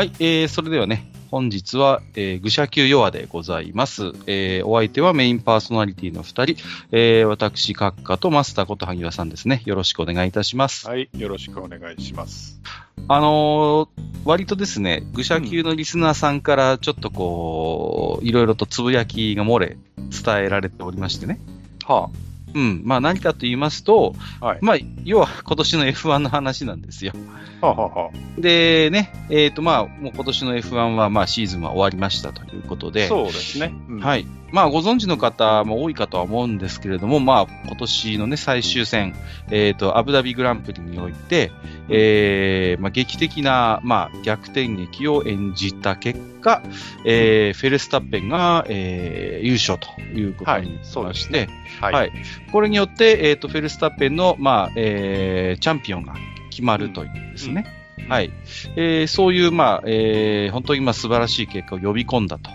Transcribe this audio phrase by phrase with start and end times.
[0.00, 4.12] はい、えー、それではね、本日は、えー、愚者級弱でございます。
[4.26, 6.56] えー、お相手はメインパーソナリティの二人、
[6.90, 9.60] えー、私、閣下とマスターこと萩原さんですね。
[9.66, 10.88] よろしくお願いいたします。
[10.88, 12.62] はい、よろしくお願いします。
[13.08, 21.38] あのー割とですね、愚者級のリスナーさんからちょっとこう、いろいろとつぶやきが漏れ、伝えられておりましてね。
[21.84, 22.08] は
[22.54, 22.82] うん。
[22.84, 24.58] まあ何かと言いますと、あ、はい。
[24.60, 27.12] まあ、要は今年の F1 の話なんですよ。
[27.60, 33.72] はあ、はあはでね、えっ、とまあ、もう今年の F1 はまあシーズンは終わりましたということあ、で、そうですね。
[33.88, 34.26] うんはい。
[34.52, 39.14] まあ、ご存知の方も多いかとは思うんですけれども、まあ、今年のね、最終戦、
[39.50, 41.52] えっ、と、アブダビグランプリにおいて、
[41.88, 46.62] えー、まあ、劇的な、まあ、逆転劇を演じた結果、
[47.04, 51.48] えー、フェルスタッペンが、えー、優勝ということになりまして、
[51.80, 51.92] はい。
[51.92, 52.12] はい。
[52.50, 56.14] これによって、えっ、と、フェルスタッペンの、まあ、えー、チャンピオンが
[56.50, 57.66] 決まるというですね、
[58.08, 58.32] はい。
[58.76, 62.50] えーそういう、まあ、えー本当にまあ素晴らしい結果を呼び込んだと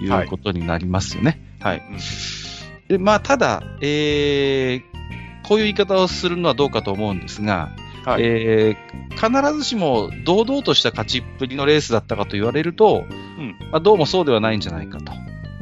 [0.00, 1.40] いうことになりますよね。
[1.60, 1.78] はい。
[1.78, 1.98] うん
[2.88, 4.96] で、まあ、ただ、えー
[5.48, 7.70] こういう言い方をするのはどうかと思うんですが、
[8.04, 8.22] はい。
[8.24, 15.12] えー必ずしも堂々とした勝ちっぷりのレースだったかと言われると、んまあ、どうもそうではないんじゃないかと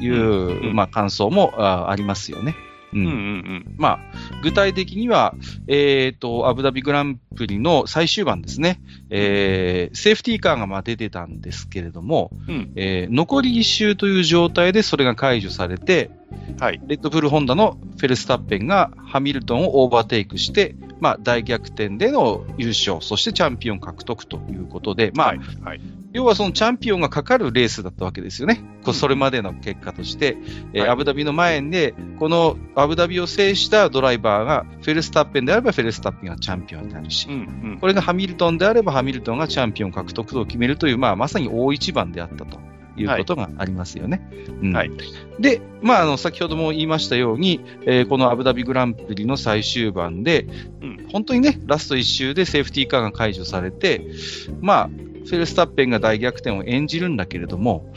[0.03, 2.57] いう、うんうんまあ、感想もあありますよね。
[2.93, 3.99] ううんんうんまあ、
[4.45, 5.35] 具体的には、
[5.69, 8.79] えっ、と、アブダビグランプリの最終盤ですね。
[9.09, 12.55] えーセーフティーカーがまあ出てたんですけれども、うん。
[12.55, 12.73] うん。
[12.77, 16.11] えー残り1周という状態でそれが解除されて、
[16.59, 16.81] はい。
[16.87, 25.39] レッドブルホンダのフェルスタッペンがハミルトンをオーバーテイクして、まあ、大逆転での優勝、そしてチャンピオン獲得ということで、まあ、はい。
[25.63, 25.81] はい。
[26.15, 28.63] 要はそのチャンピオンがかかるレースだったわけですよね。
[28.85, 28.95] こうん。
[28.95, 30.39] それまでの結果として、
[30.73, 30.91] えーはい。
[30.91, 37.37] アブダビの前で、このアブダビを制したドライバーが、フェルスタッペンであればフェルスタッペンがチャンピオンになるし、うんう
[37.75, 37.79] ん。
[37.81, 42.61] これがハミルトンであればハミルトンがチャンピオン獲得を決めるという、まあ、まさに大一番であったと
[42.97, 44.31] いうことがありますよね。
[44.63, 44.73] うん。
[44.73, 44.93] はい
[45.41, 50.47] で、まあ、あの、先ほども言いましたように、えーこのアブダビグランプリの最終盤で、
[50.81, 51.09] うん。
[51.11, 54.07] 本当にね、ラスト1周でセーフティーカーが解除されて、
[54.61, 54.91] まあ、
[55.27, 57.93] フェルスタッペンが大逆転を演じるんだけれども、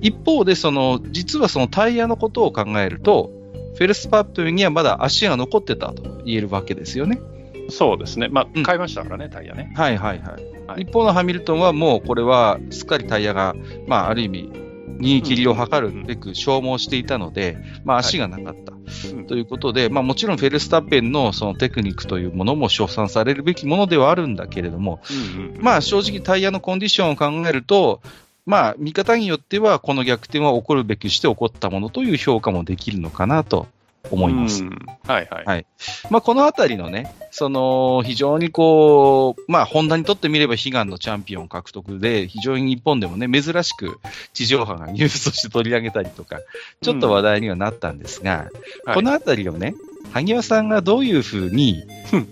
[0.00, 3.30] 一方で、その、実はそのタイヤのことを考えると、
[3.76, 7.20] フェルスタッペンにはまだ足が残ってたと言えるわけですよね。
[7.68, 8.28] そうですね。
[8.28, 9.72] まうんあ、買いましたからね、タイヤね。
[9.76, 10.28] はいはいはい。
[10.32, 13.56] はい一方のハミルトンはもうこれはすっかりタイヤが、
[13.88, 14.52] まあある意味、
[14.98, 18.72] 逃げ切りを図るべく消耗していたので、まあ足がなかった。
[18.72, 18.80] うん
[19.26, 25.00] ということで、まあもちろんフェルスタッペンのそのテクニックというものも称賛されるべきものではあるんだけれども、
[25.38, 25.62] うんうん。
[25.62, 28.00] まあ正直タイヤのコンディションを考えると、
[28.46, 33.68] まあ見方によってはこの逆転は起こるべきして起こったものという評価もできるのかなと
[34.10, 34.62] 思います。
[34.62, 35.44] うんはいはい。
[35.44, 35.66] はい
[36.10, 43.98] まあ、このあたりのね、その、非常にこう、まあ、ホンダにとってみれば悲願のチャンピオン獲得で、非常に日本でもね、珍しく
[44.32, 46.40] 地上波が ニュースとして取り上げたりとか、
[46.82, 48.30] ちょっと話題にはなったんですが、
[48.84, 49.74] はいこのあたりをね、
[50.12, 52.28] 萩和さんがどういうふうにうん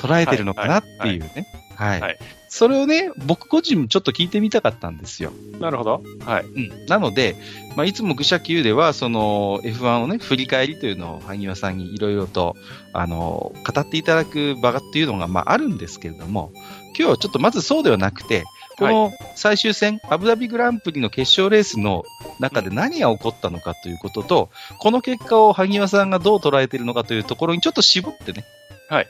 [0.00, 1.46] 捉えてるのかなっていうね。
[1.74, 2.00] はい。
[2.00, 2.18] はい
[2.56, 5.30] それをね、僕個人もちょっと聞いてみたかったんですよ。
[5.60, 6.02] なるほど。
[6.24, 6.44] はい。
[6.46, 7.36] うん、なので、
[7.76, 12.56] まあ、いつも愚者級では、その F1 をね、振り返りというのを萩和さんにいろいろと、
[12.94, 16.50] あの、語っていただく場っていうのが、まあ、あるんですけれども、
[16.98, 18.44] 今日はちょっとまずそうではなくて、
[18.78, 22.04] この最終戦、アブダビグランプリの決勝レースの
[22.40, 28.46] 中で何が起こったのかということと、この結果を萩和さんがどう捉えているのかというところにちょっと絞ってね、
[28.88, 29.06] はい。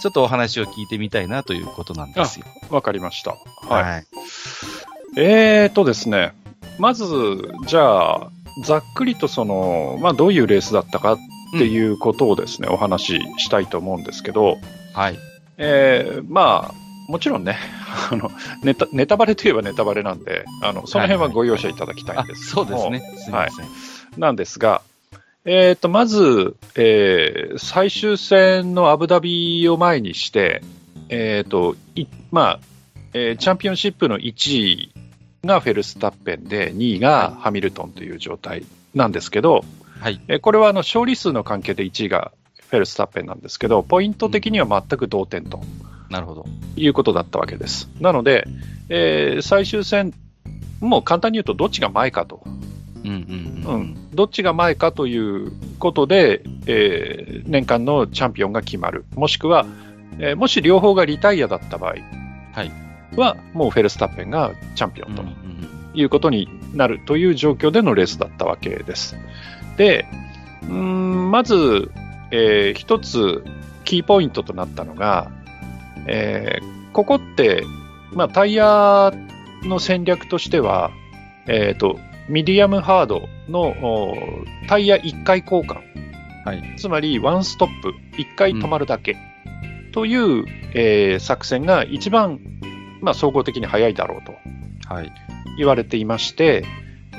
[0.00, 2.46] ちょっとお話を聞いてみたいなということなんですよ。
[2.70, 3.32] わかりました。
[3.68, 3.82] はい。
[3.82, 4.06] はい。
[5.16, 6.32] えーとですね、
[6.78, 7.04] まず、
[7.66, 8.30] じゃあ、
[8.64, 11.18] ざっくりとその、まあ、どういうレースだったかっ
[11.58, 14.58] ていうことをですね、お話ししたいと思うんですけど、
[14.94, 15.18] はい。
[15.56, 17.56] えーまあ、もちろんね、
[18.12, 18.30] あの、
[18.62, 23.18] ネタ、ネタバレといえばネタバレなんで、あの、その辺はご容赦いただきたいんあで、すそけどもうですね。
[23.18, 23.66] すみません。
[24.20, 24.82] なんですが、
[25.44, 30.62] えーと、まず、えー最終戦のアブダビを前にして、
[31.08, 32.60] えーと、いまあ、
[33.14, 34.92] えーチャンピオンシップの1位
[35.44, 38.64] がフェルスタッペンで、2位がハミルトンという状態
[38.94, 39.64] なんですけど、
[40.00, 40.20] はい。
[40.28, 42.32] えーこれはあの勝利数の関係で1位が
[42.68, 45.60] フェルスタッペンなんですけど、ポイント的には全く同点と
[46.10, 46.44] なるほど。
[46.76, 47.88] いうことだったわけです。
[48.00, 48.46] なので、
[48.88, 50.12] えー最終戦、
[50.80, 52.42] もう簡単に言うとどっちが前かと
[54.14, 59.66] どっちが前かということで、えー年間のチャンピオンが決まる、もしくは、
[60.18, 61.94] えーもし両方がリタイアだった場合
[62.52, 62.72] はい。
[63.16, 65.24] は、もうフェルスタッペンがチャンピオンと
[65.94, 69.16] いうことになるという状況でのレースだったわけです。
[69.76, 70.06] で、
[70.66, 71.90] んまず、
[72.30, 73.44] えー一つ
[73.84, 75.30] キーポイントとなったのが、
[76.06, 77.62] えーここって、
[78.12, 79.12] まあ、タイヤ
[79.62, 80.90] の戦略としては、
[81.46, 84.16] えっ、と、ミディアムハードのお
[84.68, 85.80] タイヤ1回交換。
[86.44, 86.74] はい。
[86.76, 89.16] つまり、ワンストップ、1回止まるだけ。
[89.92, 90.44] という、
[90.74, 92.38] えー作戦が一番、
[93.00, 94.34] まあ、総合的に早いだろうと
[94.92, 95.12] はい。
[95.56, 96.64] 言われていまして、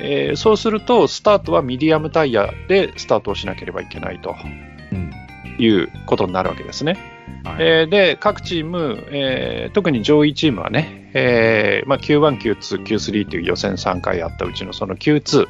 [0.00, 4.36] えーそうすると、スタートはミディアムタイヤでスタートをしなければいけないと
[4.92, 5.10] うん。
[5.58, 6.96] いうことになるわけですね。
[7.44, 7.56] はい。
[7.58, 15.48] えーで、各チーム、えー特に上位チームはね、えーまあ、Q1、Q2、Q3 という予選3回あったうちのその Q2。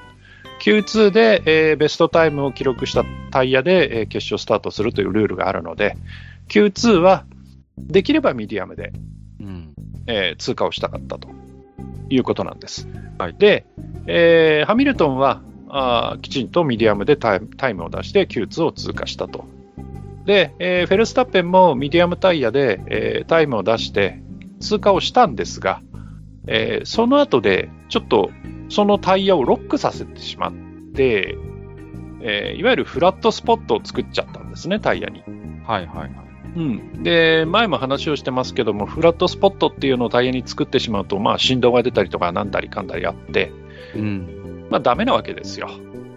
[0.60, 5.96] Q2 で、えーベストタイムを記録したタイヤで、えー決勝スタートするというルールがあるので、
[6.48, 7.24] Q2 は
[7.78, 8.92] できればミディアムで、
[9.40, 9.74] うん。
[10.06, 11.28] えー通過をしたかったと
[12.10, 12.88] いうことなんです。
[13.18, 13.64] はいで、
[14.06, 19.44] えーハミルトンはあーきちんとミディアムでタイムタイムを出して Q2 を通過したと。
[20.26, 24.20] で、えーフェルスタッペンもミディアムタイヤで、えータイムを出して
[24.60, 25.82] 通過をしたんですが、
[26.46, 28.30] えーその後でちょっと
[28.68, 30.52] そのタイヤをロックさせてしまっ
[30.94, 31.36] て、
[32.22, 35.22] えーいわゆるフラットスポットを作っちゃったんですね、タイヤに。
[35.66, 36.10] はいはいはい。
[36.56, 43.52] うん、で前も話をしてますけども、フラットスポットっていうのをタイヤに作ってしまうと、まあ、振動が出たりとか、なんだりかんだりあって、
[43.94, 44.66] うん。
[44.68, 45.70] まあ、ダメなわけですよ。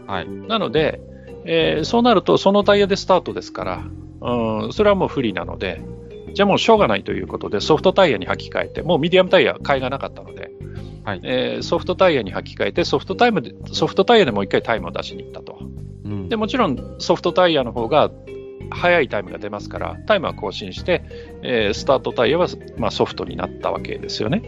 [0.07, 0.27] はい。
[0.27, 1.01] なので、
[1.45, 3.83] えーそうなると、そのタイヤでスタートですから、
[4.21, 5.81] うん、それはもう不利なので、
[6.33, 10.51] じゃあもうしょうがないということで、ソフトタイヤに履き替えて、もうミディアムタイヤ、買いがなかったので、
[11.03, 15.59] はいえーソフトタイヤに履き替えて、ソフトタイムでソフトタイヤでもう一回タイムを出しに行ったと。
[16.05, 18.11] うんでもちろんソフトタイヤの方が
[18.71, 21.03] 速いタイムが出ますから、タイムは更新して、
[21.43, 22.47] えースタートタイヤは、
[22.77, 24.41] まあ、ソフトになったわけですよね。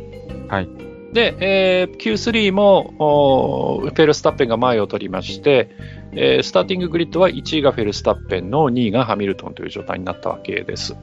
[0.47, 0.69] はい。
[1.13, 5.69] で、えー Q3 もフェルスタッペンが前を取りまして、
[6.13, 10.95] えースターティンググリッドは1位がフェルスタッペンの2位がハミルトンという状態になったわけです。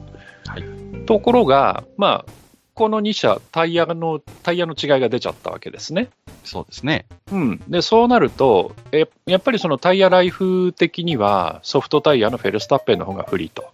[0.61, 2.31] はいところが、まあ、
[2.73, 6.09] この2社タイヤの、タイヤの違いが出ちゃったわけですね。
[6.43, 7.05] そうですね。
[7.31, 13.65] うん、でそうなると、えやっぱりそのタイヤライフ的には、ソフトタイヤのフェルスタッペンの方が不利と。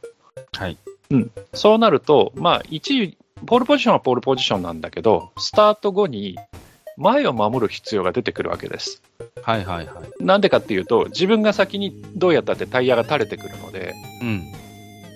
[0.54, 0.78] はい。
[1.54, 6.36] そうなると、まあ、1位、ポールポジションはポールポジションなんだけど、スタート後に
[6.98, 9.02] 前を守る必要が出てくるわけです。
[9.42, 10.24] はいはいはい。
[10.24, 14.44] なんでかっていうと、自分が先にどうやったってタイヤが垂れてくるので、うん。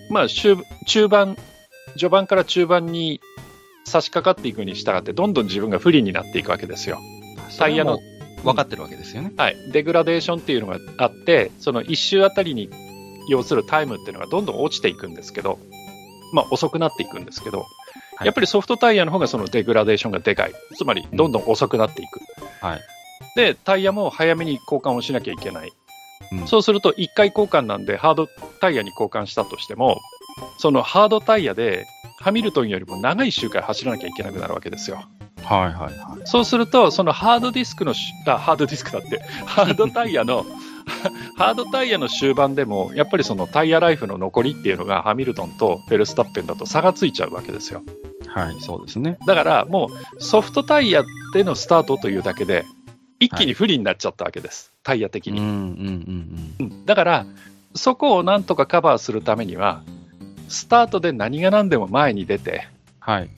[0.09, 1.37] まあ、中中盤、
[1.93, 3.21] 序盤から中盤に
[3.85, 6.99] 差し掛かっていくに従って、どんどん自分が不利になっていくわけですよ。
[7.57, 7.99] タイヤの
[8.43, 9.31] 分かってるわけですよね。
[9.37, 12.69] はい、デグラデーションっていうのがあって、その1周あたりに
[13.29, 15.59] 要するタイムっていうのがどんどん落ちていくんですけど、
[16.33, 17.67] まあ遅くなっていくんですけど、はい
[18.23, 20.53] やっぱりソフトタイヤの方がそのデグラデーションがでかい。
[20.75, 22.19] つまり、どんどん遅くなっていく。
[22.63, 22.81] はい。
[23.35, 25.67] で、タイヤも早めに交換をしなきゃいけない。
[26.31, 28.27] うんそうすると、1回交換なんで、ハード
[28.61, 29.99] タイヤに交換したとしても、
[30.57, 31.85] そのハードタイヤで、
[32.19, 35.03] ハミルトンよりも長い周回走らなきゃいけなくなるわけですよ。
[35.43, 36.21] はいはいはい。
[36.25, 40.45] そうすると、そのハードディスクのし、あ、ハードディスクだって、 ハードタイヤの、
[41.37, 47.83] ハードタイヤの終盤でも、やっぱりそのタイヤライフの残りっていうのが、ハミルトンとフェルスタッペンだと差がついちゃうわけですよ。
[48.27, 49.17] はい、そうですね。
[49.27, 51.03] だから、もうソフトタイヤ
[51.33, 52.65] でのスタートというだけで、
[53.19, 55.47] 一気に不利になっちゃったわけです、タイヤ的うんうんに。
[55.47, 57.25] うんうんだから、
[57.75, 59.83] そこをなんとかカバーするためには、
[60.53, 62.67] スタートで何が何でも前に出て、
[62.99, 63.29] はい。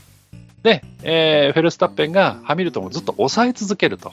[0.63, 4.11] で、えーフェルスタッペンがハミルトンをずっと抑え続けると。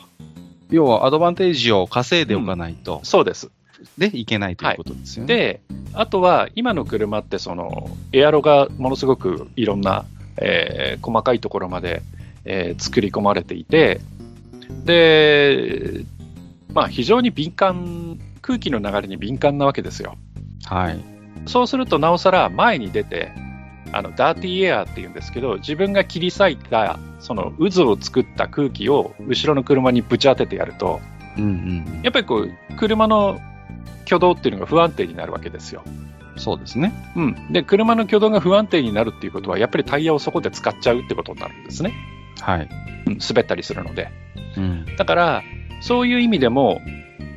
[0.71, 3.51] 要はアドバンテージを稼いでおかないと、そうです。
[3.99, 5.35] で、いけないということですよね。
[5.35, 5.61] で、
[5.93, 10.07] あとは今の車ってそのエアロがものすごくいろんな、
[10.39, 12.03] えー細かいところまで、
[12.45, 14.01] えー作り込まれていて、
[14.85, 16.05] で、
[16.73, 20.17] まあ、非常に敏感、空気の流れに敏感なわけですよ。
[20.65, 21.12] はい。
[21.47, 23.33] そうするとなおさら前に出て、
[23.93, 31.01] あのダーティーエアーっていうんですけど、自分が切り裂いたその渦を作った空気を後ろの車にぶち当ててやると、
[31.37, 33.41] うんうんやっぱりこう車の
[34.05, 35.83] 挙動っていうのが不安定になるわけですよ。
[35.87, 36.13] うん。
[36.41, 36.93] そうですね。
[37.17, 41.93] うん、で車の挙動が不安定になるっていうことは、やっぱりタイヤをそこで使っちゃうってことになるんですね、
[42.41, 42.69] はい。
[43.07, 44.09] うん、滑ったりするので。
[44.57, 44.87] うん。
[44.97, 45.43] だから、
[45.81, 46.81] そういう意味でも、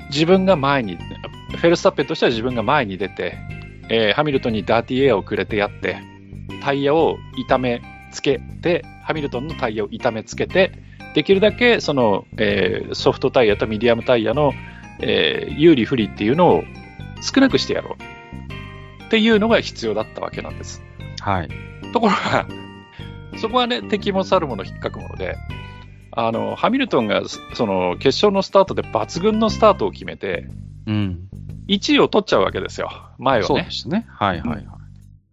[0.09, 3.37] 自分が前に、フェルスタッペンとしては自分が前に出て、
[3.89, 5.97] えーハミルトンにダーティーエアをくれてやって、
[6.63, 10.71] タイヤを痛めつけて、ハミルトンのタイヤを痛めつけて、
[11.13, 14.53] できるだけその、えーソフトタイヤとミディアムタイヤの、
[15.01, 16.63] えー有利不利っていうのを
[17.21, 20.81] 少なくしてやろうっていうのが必要だったわけなんです。
[21.21, 21.49] はい。
[21.93, 22.47] ところが、
[23.37, 25.37] そこはね、敵も去るもの引っかくもので、
[26.11, 30.47] あの、ハミルトンが、そその、決勝のスタートで抜群のスタートを決めて、
[30.87, 31.29] うん。
[31.67, 32.89] 1位を取っちゃうわけですよ。
[33.17, 33.71] 前をねそうで。
[33.71, 34.05] すね。
[34.09, 34.65] はいはいはい。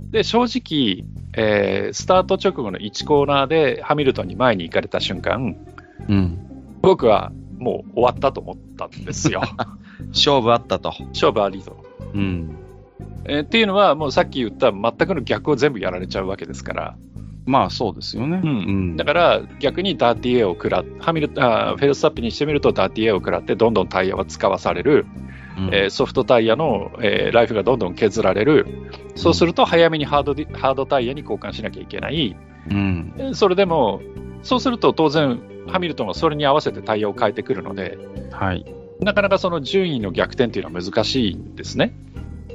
[0.01, 5.57] で、正直、えースタート直後の1コーナーでハミルトンに前に行かれた瞬間、
[6.09, 6.39] うん。
[6.81, 9.43] 僕はもう終わったと思ったんですよ。
[10.09, 10.93] 勝負あったと。
[11.09, 11.77] 勝負ありと。
[12.15, 12.57] うん。
[13.25, 16.97] えーっていうのは、もうさっき言った全くの逆を全部やられちゃうわけですから、
[17.45, 18.41] まあそうですよね。
[18.43, 25.42] うんだから逆にダーティーエを食らっハミルあーフェルスタッペンにしてみるとダーティーエを食らってどんどんタイヤは使わされる、うん
[25.73, 28.67] えーソフトタイヤの、えーライフがどんどん削られる
[29.15, 32.37] そうすると早めにハードハードタイヤに交換しなきゃいけない
[32.71, 33.15] うん。
[33.19, 34.01] えーそれでも
[34.43, 37.99] そうすると当然ハミルトンはそれに合わせてタイヤを変えてくるので
[38.31, 38.65] はい。
[39.01, 41.95] なかなかその順位の逆転というのは難しいんですね。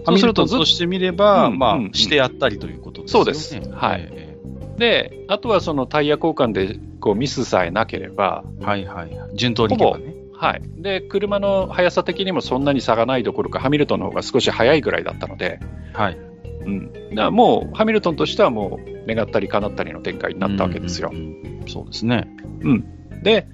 [0.05, 3.33] ハミルトンずっとしてみれば、まあ、うんうんうんしてやったりということですよね。
[3.33, 4.37] そうですはいえ
[4.77, 9.17] で、あとはそのタイヤ交換でこうミスさえなければ、えはいはい。
[9.33, 10.06] 順当にいけばね。
[10.37, 10.61] はい。
[10.77, 15.59] で、車の速さ的にもそんなに差がないどころか、ハミルトンの方が少し速いぐらいだったので、
[15.93, 16.17] はい。
[16.65, 16.93] うん。
[16.93, 21.09] だからもう、ハミルトンとしてはもう、願ったり叶ったりの展開になったわけですよ。
[21.11, 22.27] うんうんうんそうですね。
[23.23, 23.45] で、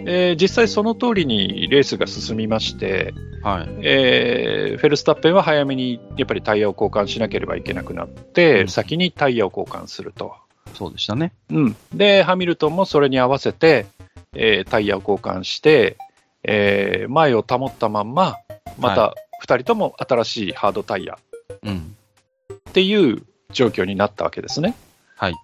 [0.00, 3.68] えー実際その通りにレースが進みまして、はい。
[3.82, 10.34] えーフェルスタッペンは早めにやっぱりタイヤを交換しなければいけなくなって、うん先にタイヤを交換すると。
[10.74, 11.32] そうでしたね。
[11.50, 13.86] うん、で、ハミルトンもそれに合わせて、
[14.34, 15.96] えータイヤを交換して、
[16.44, 18.36] えー前を保ったまんま、
[18.78, 21.18] また2人とも新しいハードタイヤ
[21.62, 21.96] うん。
[22.54, 23.22] っていう
[23.52, 24.74] 状況になったわけですね。
[25.16, 25.34] はい。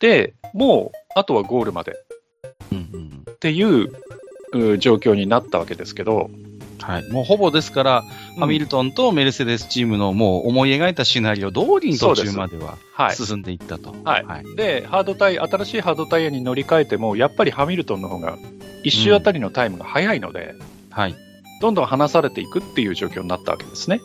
[0.00, 1.96] で、もう、あとはゴールまで
[3.36, 3.92] っていう
[4.52, 6.30] う状況になったわけですけど、
[6.80, 7.10] はい。
[7.10, 8.04] もうほぼですから、
[8.38, 13.16] ハミルトンとメルセデスチームのもう思い描いたシナリオ通りに途中までははい。
[13.16, 13.94] 進んでいったと。
[14.04, 18.38] はいで、ハードタイヤ、新しいハードタイヤに乗り換えても、やっぱりハミルトンの方が
[18.84, 20.54] 1周あたりのタイムが速いので、
[20.90, 21.14] はい。
[21.60, 24.00] どんどん離されていくっていう状況になったわけですね。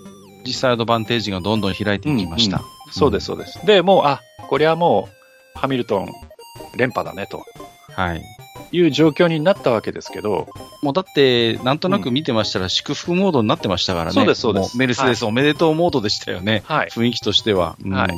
[0.45, 2.57] 実際アドバンテージがどんどん開いていきました。
[2.57, 3.65] うんそうです、そうです。
[3.65, 5.07] で、もう、あ、これはも
[5.55, 6.09] う、ハミルトン
[6.75, 7.43] 連覇だね、と
[7.95, 8.21] はい。
[8.71, 10.47] いう状況になったわけですけど、
[10.81, 14.11] もうだって、なんとなく見てましたら、祝福モードになってましたからね。
[14.11, 16.63] そうですそうですもメルセデスおめでとうモードでしたよね。
[16.65, 16.87] はい。
[16.87, 17.75] 雰囲気としては。
[17.83, 18.09] うんはい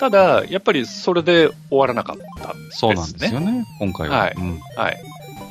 [0.00, 2.54] ただ、やっぱりそれで終わらなかった。
[2.70, 4.18] そうなんですよね、今回は。
[4.18, 5.00] はいうんはい。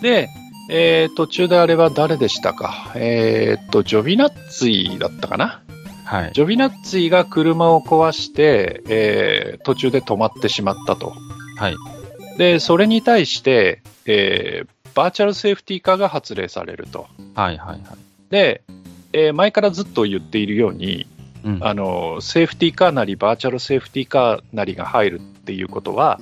[0.02, 0.28] で、
[0.70, 2.92] えー途中であれは誰でしたか？
[2.96, 5.62] えーっと、ジョビナッツィだったかな？
[6.04, 6.32] はい。
[6.34, 11.14] ジョビナッツィが車を壊して、えー途中で止まってしまったと。
[11.56, 11.76] はい。
[12.38, 17.08] で、それに対して、えーバーチャルセーフティーカーが発令されると。
[17.34, 17.82] はい、はい、はい。
[18.30, 18.62] で、
[19.14, 21.08] えー前からずっと言っているように、
[21.46, 26.20] うんあの、セーフティーカーなり、バーチャルセーフティーカーなりが入るっていうことは、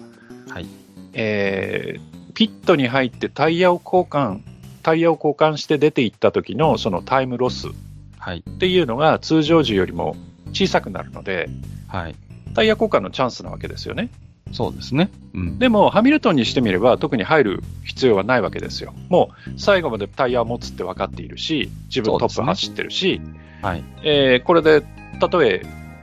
[0.50, 0.68] はい。
[1.14, 4.42] えーピットに入ってタイヤを交換、
[4.84, 7.72] タイヤを交換して出ていった時のそのタイムロスっ
[8.18, 8.44] はい。
[8.44, 10.16] ていうのが通常時よりも
[10.54, 11.50] 小さくなるので、
[11.88, 12.16] はい。
[12.54, 14.10] タイヤ交換のチャンスなわけですよね。
[14.52, 15.10] そうですね。
[15.34, 15.60] うん。
[15.60, 18.94] でも、ハミルトンにしてみれば、特に入る必要はないわけですよ。
[19.10, 23.22] もう、最後までタイヤを持つって分かっているし、自分トップ走ってるし、
[23.62, 23.84] はい。
[24.04, 24.84] えーこれで、
[25.20, 25.62] たとえ、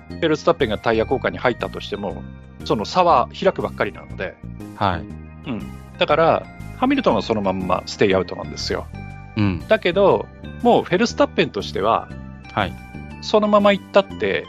[0.09, 2.23] フェルスタッペンがタイヤ交換に入ったとしても、
[2.65, 4.37] その差は開くばっかりなので、
[4.77, 5.05] はい。
[5.99, 8.87] だから、ハミルトンはそのまんまステイアウトなんですよ。
[9.37, 9.65] うん。
[9.69, 10.27] だけど、
[10.63, 12.09] もうフェルスタッペンとしては、
[12.53, 12.73] はい。
[13.23, 14.47] そのまま行ったって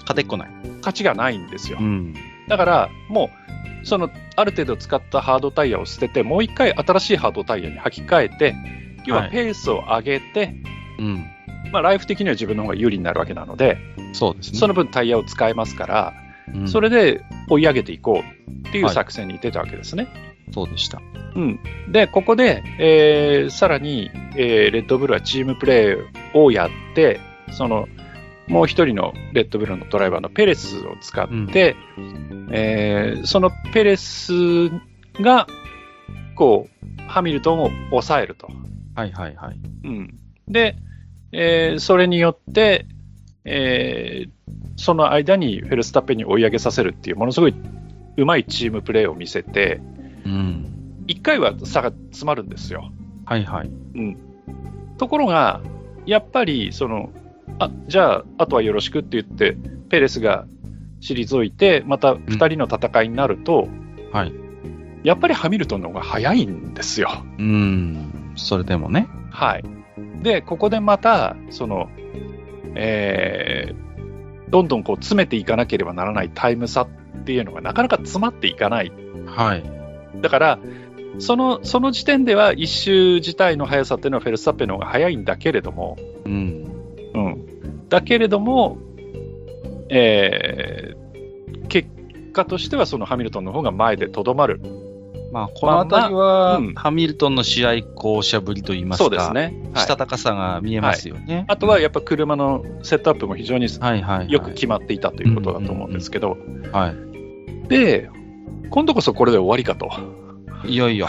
[0.00, 0.50] 勝てっこない。
[0.78, 1.78] 勝ちがないんですよ。
[1.80, 2.14] ん。
[2.50, 3.30] だから、も
[3.82, 8.54] う、その、ある程度使ったハードタイヤを捨てて、もう一回新しいハードタイヤに履き替えて、
[9.06, 10.54] 要ははいペースを上げて、
[10.98, 11.24] うん。
[11.72, 13.78] まあ、ライフ的には自分の方が有利になるわけなので、
[14.12, 14.58] そうですね。
[14.58, 16.12] その分タイヤを使えますから、
[16.52, 20.08] うんそれで追い上げていこうっていうはい作戦に出たわけですね。
[20.52, 21.00] そうでした。
[21.36, 21.60] うん。
[21.92, 27.20] で、ここで、えーさらに、えーレッドブルはチームプレーをやって、
[27.52, 27.86] その、
[28.50, 31.76] もう一人のレッドブルのドライバーのペレスを使って、
[32.50, 34.32] えーそのペレス
[35.20, 35.46] が、
[36.34, 38.48] こう、ハミルトンを抑えると。
[38.94, 39.60] はいはいはい。
[39.84, 40.18] うん。
[40.48, 40.76] で、
[41.32, 42.86] えーそれによって、
[43.44, 44.30] えー
[44.76, 47.54] その間にフェルスタッペンに追い上げさせるっていう、ものすごい
[48.16, 49.80] うまいチームプレーを見せて、
[50.24, 51.04] うん。
[51.06, 52.90] 1回は差が詰まるんですよ。
[53.26, 53.70] はいはい。
[54.98, 55.60] ところが、
[56.06, 57.10] やっぱり、その、
[57.60, 59.56] あ、じゃあ、あとはよろしくって言って、
[59.88, 60.46] ペレスが
[61.00, 63.68] 退いて、また2人の戦いになると、
[64.12, 64.32] はい。
[65.04, 67.10] やっぱりハミルトンの方が早いんですよ。
[67.38, 68.32] うん。
[68.36, 69.08] それでもね。
[69.30, 69.64] はい。
[70.22, 71.88] で、ここでまた、その、
[72.74, 73.90] えー
[74.50, 76.88] どんどんこう詰めていかなければならないタイム差っ
[77.24, 78.92] ていうのがなかなか詰まっていかない。
[79.26, 79.62] はい。
[80.20, 80.58] だから、
[81.18, 86.64] その、その時点では一周自体の速さっていうのはフェルスタッペンの方が速いんだけれども、うん。
[87.14, 87.46] うん。
[87.90, 88.78] だけれども、
[89.90, 91.00] えー
[91.68, 91.88] 結
[92.32, 94.60] 果としてはそのハミルトンの方が前でとどまる
[95.32, 99.54] まあ、このあたりは、うんハミルトンの試合巧者ぶりといいますか、そうですね。
[99.72, 101.44] はいしたたかさが見えますよね。
[101.46, 104.32] あとはやっぱ車のセットアップも非常にはいはい、はい。
[104.32, 106.36] よく決まっていたということだと思うんですけど、
[106.72, 106.92] は
[107.68, 108.10] で、
[108.70, 109.88] 今度こそこれで終わりかと。
[110.64, 110.72] い。
[110.72, 111.08] いよいよ。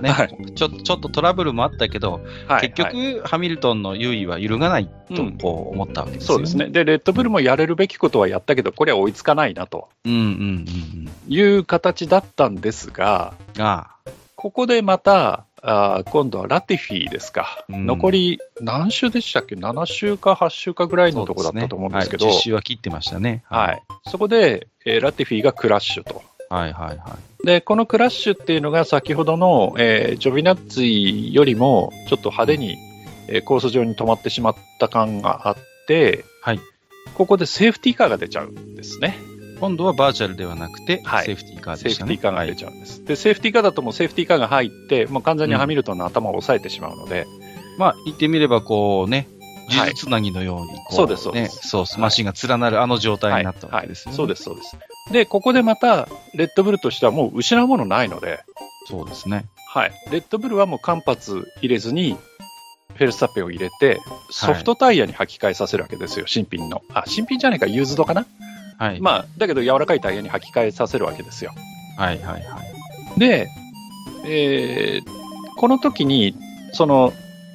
[0.00, 0.68] ね、はいちょ。
[0.68, 6.46] ちょっとトラブルもあったけど、はい結局、はいハミルトンの優位は揺るがないとうんこう思ったわけですよね。
[6.46, 6.68] そうですね。。
[6.68, 13.62] で、レッドブルもやれるべきことはやったけど、これは追いつかないなとうんうんうんいう形だったんですが、うん。
[13.62, 13.88] あ
[14.36, 23.44] ここでまた、あー今度はラティフィーですか、うん残り何週でしたっけ、7週か8週かぐらあ、いのとこだったと思うんですけど、はい、10周は切ってましたね。
[23.48, 26.22] はい、そこで、えーラティフィーがクラッシュと。
[26.50, 26.98] はいはいはい。
[27.44, 32.76] で、このクラッシュっていうのが先ほどの、えージョビナッツィよりもちょっと派手に、
[33.28, 35.56] えーコース上に止まってしまった感があっ
[35.86, 36.60] て、はい
[37.14, 39.18] ここでセーフティーカーが出ちゃうんですね。
[39.60, 42.14] 今度はバーチャルではなくて、はいセーフティーカーセでしたね。
[42.14, 43.04] ーフティーカーが出ちゃうんです。
[43.04, 47.26] で、セーフティーカーだともうセーフティーカーが入って、もう完全にハミルトンの頭を押さえてしまうので、
[47.78, 54.16] まあ、言ってみれば、こうね、はい呪術つなぎのように、こそうですそうでね、すそう、スマッシンが連なるあの状態になったわけですよね。
[54.16, 54.76] そうです、そうです。
[55.10, 58.40] で、ここでまた、レッドブルとしてはもう失うものないので、
[58.88, 59.46] そうですね。
[59.68, 59.92] はい。
[60.10, 61.18] レッドブルはもう間髪
[61.60, 62.16] 入れずに、
[62.94, 66.82] フェルスタッペンを入れて、ソフトタイヤに履き替えさせるわけですよ、新品の。
[66.92, 68.26] あ、新品じゃないか、ユーズドかな？
[68.78, 69.00] はい。
[69.00, 71.52] まあ、だけど柔らかいタイヤに履き替えさせるわけですよ。
[71.96, 72.60] はいはいは
[73.16, 73.20] い。
[73.20, 73.48] で、
[74.24, 75.22] えー
[75.58, 76.34] この時に、
[76.72, 77.12] その、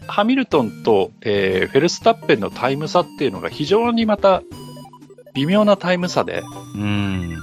[0.07, 4.43] ハミルトンと、えーフェルスタッペンのタイム差っていうのが非常にまた
[5.37, 7.37] 微妙なタイム差で、うーん。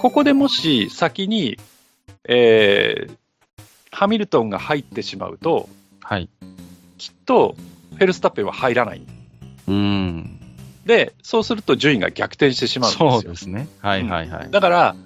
[0.00, 1.58] ここでもし先に、
[2.26, 3.16] えー
[3.90, 5.68] ハミルトンが入ってしまうと、
[6.00, 6.28] はい。
[6.98, 7.54] きっと
[7.92, 9.02] フェルスタッペンは入らない。
[9.68, 10.40] うーん。
[10.84, 13.10] で、そうすると順位が逆転してしまうんですよ。
[13.12, 13.68] そうですね。
[13.80, 14.50] はいはいはい。
[14.50, 14.96] だから、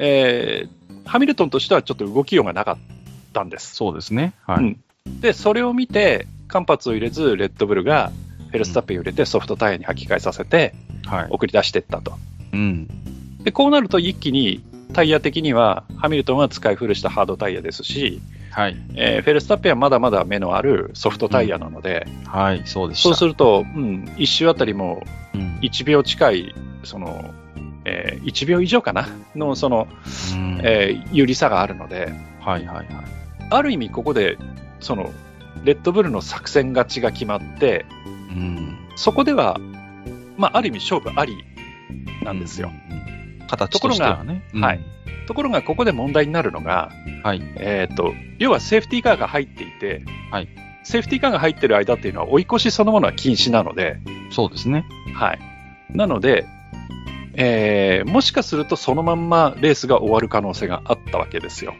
[0.00, 0.68] えー
[1.04, 2.78] ハミルトンとしてはちょっと動きようがなかっ
[3.32, 3.74] たんです。
[3.74, 4.34] そうですね。
[4.46, 4.64] はい。
[4.64, 4.80] うん
[5.20, 8.10] で、それを見て、間髪を入れず、レッドブルが
[8.50, 10.74] フェルスタッペンを入れてソフトタイヤに履き替えさせてはい。
[11.30, 12.14] 送り出していったと。
[12.52, 12.88] うん。
[13.44, 14.62] で、こうなると一気に
[14.92, 18.76] タイヤ的にはハミルトンは使い古したハードタイヤですし、はい。
[18.94, 22.62] えーフェルスタッペンはまだまだ目のあるソフトタイヤなので、はい。
[22.66, 22.94] そうで。
[22.94, 25.02] そうすると、うん、1周あたりも
[25.34, 25.58] うん。
[25.62, 27.32] 1秒近い、その、
[27.84, 29.08] えー1秒以上かな？
[29.34, 29.88] の、その、
[30.34, 32.86] うんえー有利差があるので、はいはいはい。
[33.50, 34.36] ある意味ここで、
[34.80, 35.10] その、
[35.64, 37.86] レッドブルの作戦勝ちが決まって、
[38.30, 38.76] うん。
[38.96, 39.58] そこでは、
[40.42, 41.44] まあ、ある意味勝負あり
[42.24, 42.72] なんですよ。
[43.46, 44.42] 形としてはね。
[44.52, 44.80] はい
[45.28, 46.90] ところが、ここで問題になるのが、
[47.22, 47.40] はい。
[47.56, 50.48] えっ、と、要はセーフティーカーが入っていて、はい
[50.82, 54.00] セーフティーカーが入ってる間っていうのは追い越しそのものは禁止なので、
[54.32, 54.84] そうですね。
[55.14, 55.38] はい。
[55.90, 56.44] なので、
[57.34, 61.74] えーもしかするとそのまんまレースが終わる可能性があったわけですよ。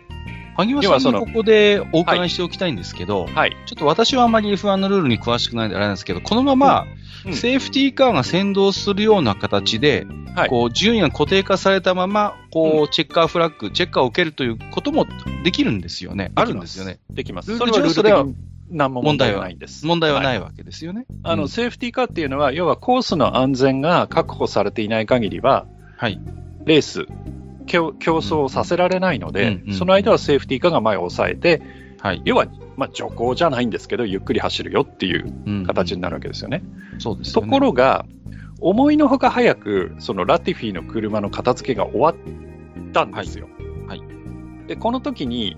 [0.56, 3.56] 萩原さんにここでお伺いしておきたいんですけど、はい。
[3.66, 7.02] ちょっと私はあまり F1 のルールに詳しくないんであれなんですけど、このまま、うん
[7.34, 15.06] セーフティーカーが先導するような形で、はいこう、順位が固定化されたまま、こう、チェッカーフラッグ、チェッカーを受けるということも
[15.44, 16.32] できるんですよね。
[16.34, 16.98] あるんですよね。。
[17.10, 17.56] できます。
[17.56, 18.26] それはルール上それは
[18.70, 19.86] 何も問題はないんです。
[19.86, 20.40] 問題はないい。
[20.40, 21.04] わけですよね。
[21.22, 26.18] あの、うんセーフティーカーっていうのは、要はコースの安全が確保されていない限りは、はい。
[26.64, 27.06] レース、
[27.66, 31.62] 競競争をさせられないので、うんうんその間はセーフティーカーが前を抑えて、
[32.02, 32.22] はい。
[32.24, 32.46] 要は、
[32.76, 36.62] まあ、徐行じゃないんですけど、ゆっくり走るよっていううん形になるわけですよね。
[36.98, 37.46] そうですよね。
[37.46, 38.04] ところが、
[38.60, 42.16] 思いのほか早く、そのラティフィの車の片付けが終わっ
[42.92, 43.48] たんですよ。
[43.86, 44.04] はいは
[44.66, 45.56] で、この時に、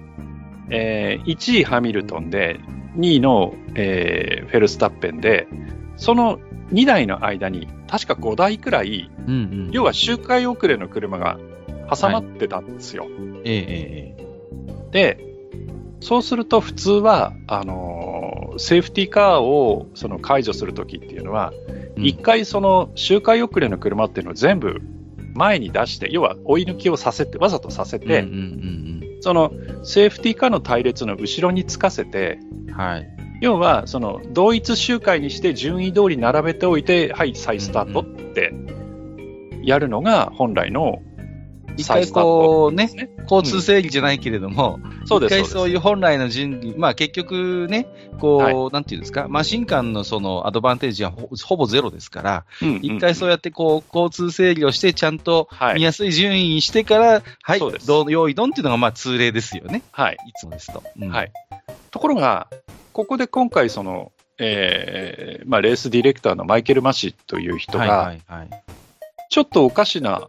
[0.71, 2.61] えー1位ハミルトンで、
[2.97, 5.49] 2位の、えーフェルスタッペンで、
[5.97, 6.39] その
[6.73, 9.71] 2台の間に、確か5台くらい、うんうん。
[9.73, 11.39] 要は周回遅れの車が
[11.91, 13.07] 挟まってたんですよ。
[13.45, 14.25] ええええ
[14.91, 15.35] で、
[16.01, 24.81] そうすると普通は、あのーセーフティーカーをその解除するときっていうのは、ええ一回その周回遅れの車っていうのを全部
[25.35, 28.85] 前に出して、要は追い抜きをさせて、わざとさせて、うんうん
[29.21, 29.53] その
[29.85, 32.75] セーフティーカーの隊列の後ろにつかせて、うんうん。
[32.75, 33.09] はい。
[33.41, 38.53] 要はその同一周回にして順位通り並べておいて、はい、再スタートって
[39.63, 41.03] やるのが本来の
[41.77, 43.11] 一回こうね。
[43.31, 44.79] 交通整理じゃないけれども。
[45.05, 47.87] 一回そういう本来の準備、まあ結局ね、
[48.19, 59.83] こう、はなんていうんですか、マシン間のそのアドバンテージはほほぼゼロですから、うん一回そうやってこう、交通整理をして、ちゃんとはい見やすい順位にしてから、はい、どう用意ドンっていうのがまあ通例ですよね。
[59.93, 60.17] はい。
[60.29, 60.83] いつもですと。
[61.01, 61.33] うんはい。
[61.91, 62.49] ところが、
[62.93, 68.51] ここで今回、その、えーまあ、レースディレクターのマイケル・マシという人はいが、はいはい。
[69.31, 70.29] ちょっとおかしな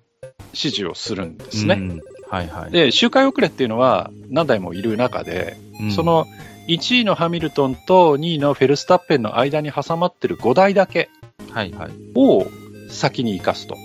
[0.55, 1.75] 指示をするんですね。
[1.75, 2.71] うんはいはい。
[2.71, 6.25] で、周回遅れっていうのは、何台もいる中で、うんそ、の
[6.67, 11.09] 1位のハミルトンと2位のフェルスタッペンの間に挟まってる5台だけ
[11.51, 11.91] はいはい。
[12.15, 12.47] を
[12.89, 13.75] 先に生かすと。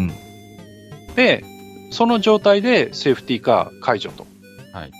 [0.00, 0.12] うん
[1.14, 1.44] で、
[1.92, 4.26] その状態でセーフティーカー解除と。
[4.72, 4.90] はい。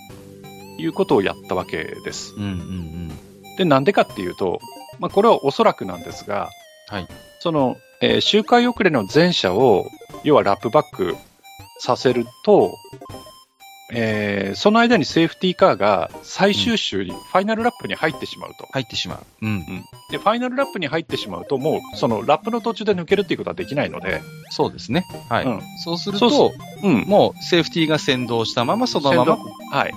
[0.77, 2.33] いうことをやったわけです。
[2.37, 3.11] うんうんうん。
[3.57, 4.59] で、なんでかっていうと、
[4.99, 6.49] まあ、これはおそらくなんですが、
[6.87, 7.07] はい。
[7.39, 9.85] その、えー周回遅れの前者を、
[10.25, 11.15] 要はラップバック
[11.79, 12.75] させると、
[13.93, 18.67] えーその間にセーフティーカーが最終周に、ファイナルラップに入ってしまうと。
[18.71, 19.45] 入ってしまう。
[19.45, 19.65] うん。
[20.09, 25.05] で、ファイナルラップに入ってしまうと、もう、そのラップの途中で抜けるっていうことはできないので、そうですね。
[25.29, 25.45] はい。
[25.45, 27.01] うんそうすると、うん。
[27.01, 29.37] もうセーフティーが先導したまま、そのまま
[29.71, 29.93] はい。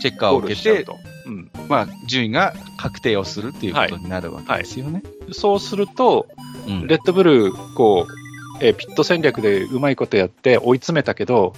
[0.00, 0.96] チェッカーを受けて、うと。
[1.26, 1.50] うん。
[1.68, 5.02] まあ、順位が確定をするっていうことになるわけですよね。
[5.32, 6.26] そうすると、
[6.66, 8.19] うんレッドブル、こう、
[8.60, 11.54] えーピット戦略でうまいことやって追い詰めたけど、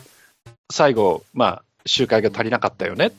[0.70, 3.12] 最後、まあ、周回が足りなかったよね、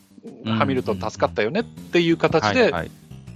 [0.46, 2.74] うんハミルトン助かったよねっていう形で。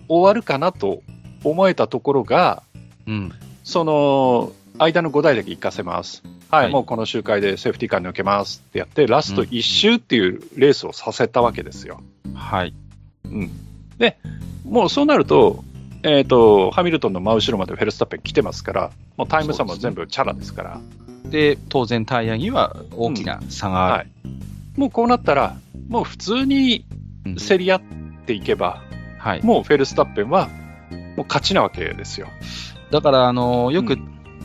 [0.10, 1.02] 終わるかなと
[1.44, 2.64] 思えたところが、
[3.06, 3.32] うん。
[3.64, 6.24] その、間の5台だけ行かせます。
[6.50, 12.02] はい、はいもうこの周回でセーフティーカー抜けますってやって、ラスト1周っていうレースをさせたわけですよ。
[12.34, 12.74] はい。
[14.64, 15.64] もうそうなると、
[16.08, 20.82] えっ、と、ハミルトンの真後ろまでフェルスタッペン来てますから、もうタイム差も全部チャラですから、
[21.26, 23.94] で、当然タイヤには大きな差がある。
[23.96, 24.80] はい。
[24.80, 25.58] もうこうなったら、
[25.90, 26.86] もう普通に
[27.26, 27.82] うん競り合っ
[28.26, 28.82] ていけば、
[29.20, 29.44] はい。
[29.44, 30.50] もうフェルスタッペンは
[31.18, 32.28] もう勝ちなわけですよ。
[32.92, 33.98] だから、あの、よくう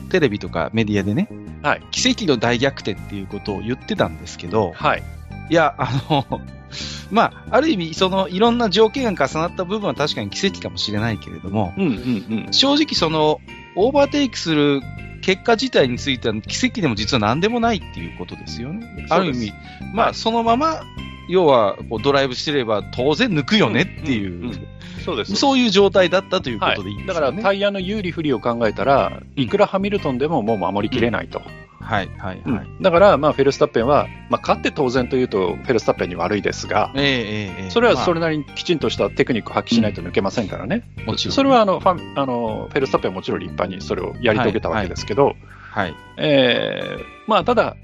[0.09, 1.29] テレビとかメディアでね、
[1.61, 1.81] はい。
[1.91, 5.03] 奇跡の大逆転っていうことを言ってたんですけど、はい。
[5.49, 6.41] いや、あの、
[7.11, 12.53] まあ、ある意味、その、いろんな条件が重なった部分は確かに奇跡かもしれないけれども、うんうんうん。
[12.53, 13.39] 正直その、
[13.75, 14.81] オーバーテイクする
[15.21, 19.07] 結果自体については奇跡でも実は何でもないっていうことですよね。
[19.09, 19.53] ある意味、
[19.93, 20.81] まあ、そのまま、
[21.29, 24.67] 要は、こうドライブしてれば当然抜くよねっていう、んんん
[25.03, 25.35] そうです。
[25.35, 27.33] そういう状態だったというこはいとでいいんでだから。
[27.33, 31.41] タイヤの有利不利を考えたら、いくらハミルトンでももう守りきれないと。
[31.83, 32.67] はい、はい、うんはい。
[32.81, 40.83] だから、まあ、フェルスタッペンは、まあ、勝って当然というと、フェルスタッペンに悪いですが、ええええええそれはまあそれなりにきちんとしたテクニックを発揮しないと抜けませんからね。
[41.05, 41.33] もちろん。
[41.33, 45.35] それはあのファンあのフェルスタッペンはもちろん立派にそれをやり遂げたわけですけど、
[45.71, 45.95] はい。
[46.17, 47.75] えーまあ、ただ、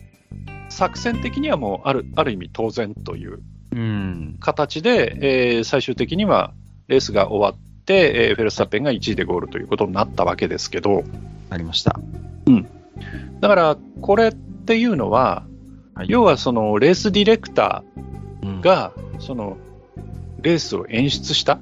[0.70, 3.40] 作戦的にはもうあるある意味当然という
[3.72, 4.38] うん。
[4.40, 5.18] 形で、
[5.56, 6.54] えー最終的には
[6.88, 11.04] レースが終わって、えーフェルスタッペンが1位でゴールということになったわけですけど、
[11.50, 12.00] なりました。
[13.40, 15.46] だからこれっていうのは、
[15.96, 17.84] はい要はそのレースディレクタ
[18.42, 19.58] うんーがその
[20.42, 21.60] レースを演出した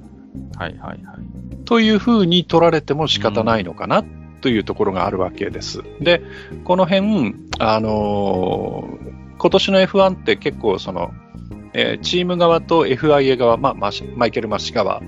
[0.56, 1.64] はい、はい、はい。
[1.66, 4.04] というふうに取られても仕方ないのかな
[4.42, 5.84] というところがあるわけです。
[6.00, 6.22] で、
[6.64, 11.12] この辺、あのー今年の F1 って結構その、
[11.74, 15.04] えーチーム側と FIA 側、まあ、マイケル・マッシ側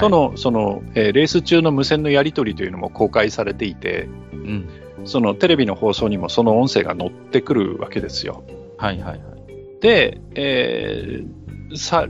[0.00, 4.68] との、その、えーレース中の無線のやり取りというのも公開されていて、うん。
[5.04, 8.44] そのテレビの放送にもその音声が乗ってくるわけですよ。
[8.78, 9.80] はい、はい、はい。
[9.80, 12.06] で、えーさ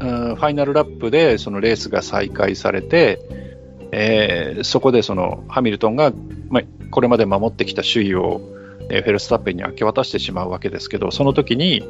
[0.00, 3.20] うんファイナルラップでそのレースが再開されて、
[3.92, 6.12] えーそこでそのハミルトンが、
[6.48, 8.40] まあ、これまで守ってきた首位を、
[8.90, 11.82] えーフェルスタッペンに明け渡してしまうわけですけど、その時に、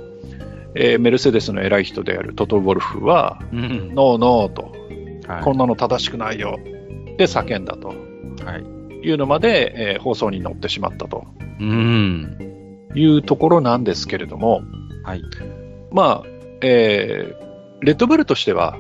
[0.75, 3.95] えーメルセデスの偉い人であるトト・ウォルフは、うん。
[3.95, 4.63] ノーノーと、
[5.27, 6.57] はいこんなの正しくないよ
[7.19, 8.76] で叫んだとはい。
[9.09, 11.27] いうのまで、えー放送に乗ってしまったと
[11.61, 12.89] うん。
[12.95, 14.63] いうところなんですけれども、
[15.05, 15.23] はい。
[15.93, 16.29] まあ、
[16.61, 17.47] えー
[17.83, 18.77] レッドブルとしては、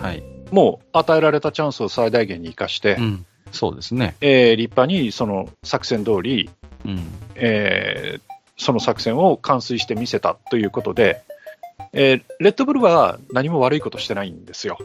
[0.00, 0.22] はい。
[0.50, 3.26] もう与えられたチャンスを最大限に生かして、うん。
[3.52, 4.16] そうですね。
[4.20, 6.50] えー立派にその作戦通り、
[6.84, 7.00] うん。
[7.36, 8.20] えー
[8.58, 11.22] その作戦を完遂してみせたということで、
[11.92, 14.78] えーレッドブルは何も悪いことしてないんですよ。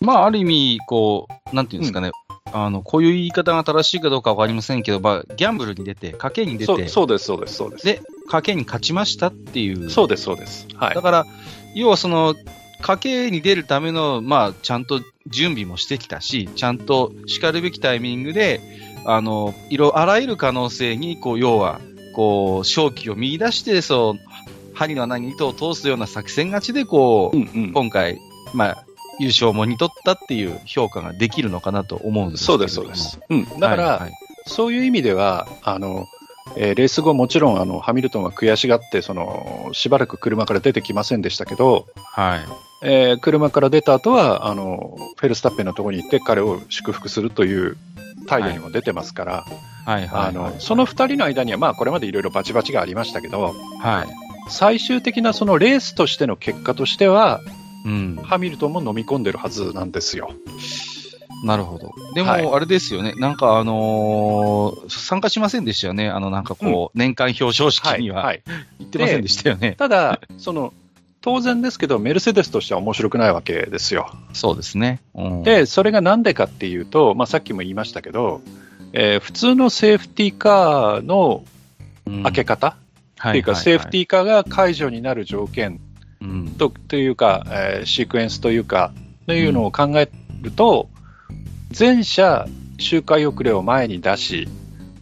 [0.00, 2.10] まあ、ある意味、こう、なんていうんですかね。
[2.50, 7.84] あの、こういう言い方が正しいかどうかわかりませんけど、まあ、ギャンブルに出て、賭けに出て、そうそうです、そうです、そうです。
[7.84, 9.90] で、賭けに勝ちましたっていう。
[9.90, 10.66] そうです、そうです。
[10.74, 11.02] はいだ。
[11.02, 11.26] から、
[11.74, 12.34] 要はその、
[12.82, 18.60] 賭けに出るための、まあ、ちゃんと準備もしてきたし、ちゃんと叱るべきタイミングで、
[19.04, 21.80] あの、いろ、あらゆる可能性に、こう、要は、
[22.14, 28.18] こう、勝機を見出して、そう、針の穴に糸を通すような作戦勝ちで、こう、うんうん今回、
[28.52, 28.84] まあ、
[29.22, 33.18] 優勝をもぎ取ったっていう評価ができるのかなと思うんですけそうです、そうです。
[33.28, 34.12] うん、だから、はいはい
[34.46, 36.08] そういう意味では、あの、
[36.56, 42.40] えーレース後もちろんあのハミルトンが悔しがってそのしばらく車から出てきませんでしたけど、はい。
[42.82, 47.76] えー車から出た後はあのフェルスタッペンのところに行って彼を祝福するという
[48.26, 49.44] 態度にも出てますから、
[49.86, 50.08] はい
[50.58, 54.08] その2人の間には、まあ、これまでいろいろバチバチがありましたけど、はい。
[54.48, 57.40] 最終的なそのレースとしての結果としては、
[57.84, 58.16] うん。
[58.22, 60.30] ハミルトンも飲み込んでるはずなんですよ。
[61.44, 61.92] なるほど。
[62.14, 63.14] ではいも、あれですよね。
[63.16, 66.08] なんかあのー参加しませんでしたよね。
[66.08, 68.42] あの、なんかこう、年間表彰式にははい。
[68.78, 69.74] 行ってませんでしたよね。
[69.76, 70.72] ただ、その、
[71.20, 74.12] 当然ですけど、メルセデスとしては面白くないわけですよ。
[74.32, 75.00] そうですね。
[75.14, 78.40] うん、で、それがなんでかっていうと、まあ、さっきも言いましたけど、
[78.92, 81.44] えー普通のセーフティーカーの
[82.04, 82.76] うん、開け方、
[83.28, 85.80] っていうか、セーフティーカーが解除になる条件
[86.22, 88.92] うん、とというか、えーシークエンスというか、
[89.26, 90.08] というのを考え
[90.40, 90.88] ると、
[91.70, 92.46] 全車
[92.78, 94.48] 周回遅れを前に出し、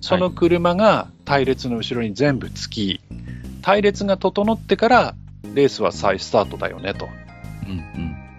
[0.00, 3.00] その車が隊列の後ろに全部つき、
[3.62, 5.14] 隊列が整ってから
[5.54, 7.08] レースは再スタートだよねと。
[7.66, 7.70] うん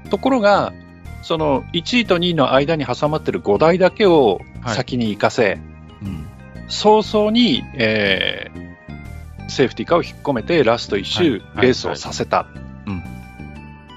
[0.04, 0.10] うん。
[0.10, 0.74] ところが、
[1.22, 5.60] その1位と2位の間に挟まってる5台だけをはい先に行かせ、
[6.02, 6.28] うん。
[6.68, 8.72] 早々に、えー
[9.52, 12.48] セーフティーカーを引っ込めてラスト1周はいはいレースをさせた。
[12.56, 12.71] うん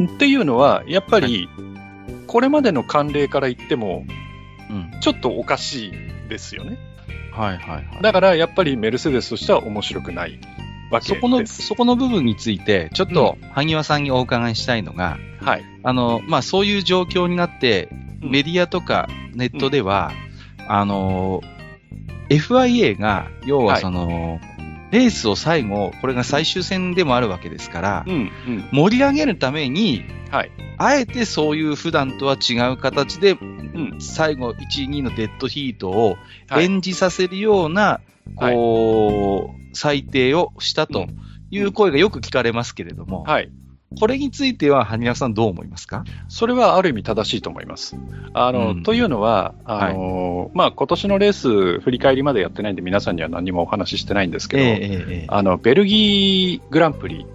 [0.02, 1.48] っていうのは、やっぱり、
[2.26, 4.04] これまでの慣例から言っても、
[4.70, 5.00] うん。
[5.00, 5.92] ちょっとおかしい
[6.28, 6.78] ですよね。
[7.32, 8.02] はいはいはい。
[8.02, 10.38] だからやっぱりメルセデスとしては面白くない
[10.90, 11.14] わけです。
[11.14, 15.64] そこの、そこの部分について、ちょっと、萩和さんにお伺いしたいのが、はい。
[15.82, 20.12] あの、まあ、そういう状況になって、うんメディアとかネットでは、
[20.66, 21.42] あの、
[22.30, 24.40] FIA が、要ははいその、
[24.94, 28.14] レースを最後、これが最終戦でもあるわけですからう、ん、
[28.46, 28.68] うん。
[28.72, 30.52] 盛り上げるために、はい。
[30.78, 33.96] あえてそういう普段とは違う形で、うん。
[34.00, 36.16] 最後1、2のデッドヒートを
[36.48, 36.64] はい。
[36.66, 38.00] 演じさせるような、
[38.36, 41.08] はいこう、裁定をしたと
[41.50, 43.50] いう声がよく聞かれますけれども、はい。
[43.98, 46.04] これについては、羽生さんどう思いますか？
[46.28, 47.96] それはある意味正しいと思います。
[48.32, 54.78] あの、うんというのは、あの、まあ、今年のレース振り返りまでやってないんで皆さんには何もお話ししてないんですけど、ええ
[55.22, 57.26] えあの、ベルギーグランプリ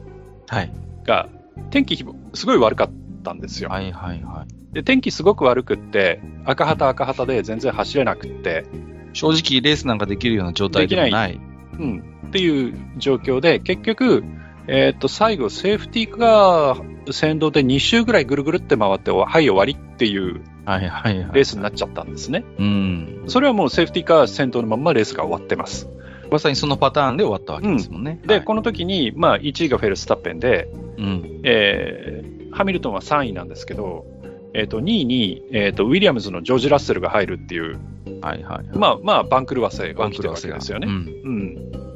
[0.47, 0.71] はい。
[1.05, 1.29] が
[1.71, 1.97] 天気
[2.33, 2.89] すごい悪かっ
[3.23, 3.69] たんですよ。
[3.69, 4.73] はいはいはい。
[4.73, 8.65] で、天気すごく悪くって、赤旗赤旗で全然走れなくって、
[9.13, 11.39] 正直レースなんかできるような状態でもない。
[11.79, 14.23] うん、っていう状況で、結局、
[14.67, 21.33] えっ、と、最後、セーフティーカー先導で2周ぐらいぐるぐるって回って、はい、終わりっていうはいはいはい。
[21.33, 22.45] レースになっちゃったんですね。
[22.59, 23.23] うん。
[23.27, 25.89] それはもうセーフティーカー先導のまんまレースが終わってます。
[26.31, 28.19] まさにそのパターンで終わったわけですもんね。
[28.23, 31.41] で、はいこの時に、まあ、1位がフェルスタッペンで、うん。
[31.43, 34.05] えーハミルトンは3位なんですけど、
[34.53, 37.79] えっ、と、2位に、えっ、と、ウィリアムズのジョージ・ラッセルが入るっていう、
[38.21, 38.77] はいはいはい。
[38.77, 40.87] まあ、まあ、番狂わせがバン起きてるわけですよね。
[40.87, 40.95] うん。
[40.95, 41.88] うん。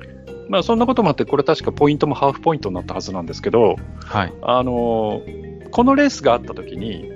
[0.53, 4.33] まあ、そんなこともあって、これ確かポイントもハーフポイントになったはずなんですけど、はい。
[4.43, 7.11] あのーこのレースがあった時に、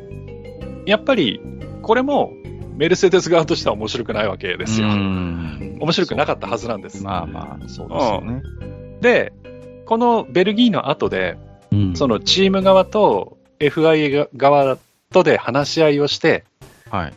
[0.88, 1.40] やっぱり、
[1.84, 2.32] これも、
[2.76, 4.88] メルセデス側としては面白くないわけですよ。
[4.88, 7.04] うん面白くなかったはずなんです。
[7.04, 8.42] まあまあ、そうですよね。
[9.02, 9.34] で、
[9.86, 11.38] このベルギーの後で、
[11.72, 14.80] うんそのチーム側と FIA 側
[15.12, 16.44] とで話し合いをして、
[16.90, 17.14] はい。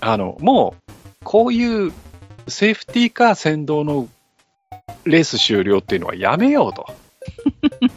[0.00, 0.92] あの、もう、
[1.24, 1.92] こういう
[2.48, 4.08] セーフティーカー先導の
[5.04, 6.86] レース終了っていうのはやめようと。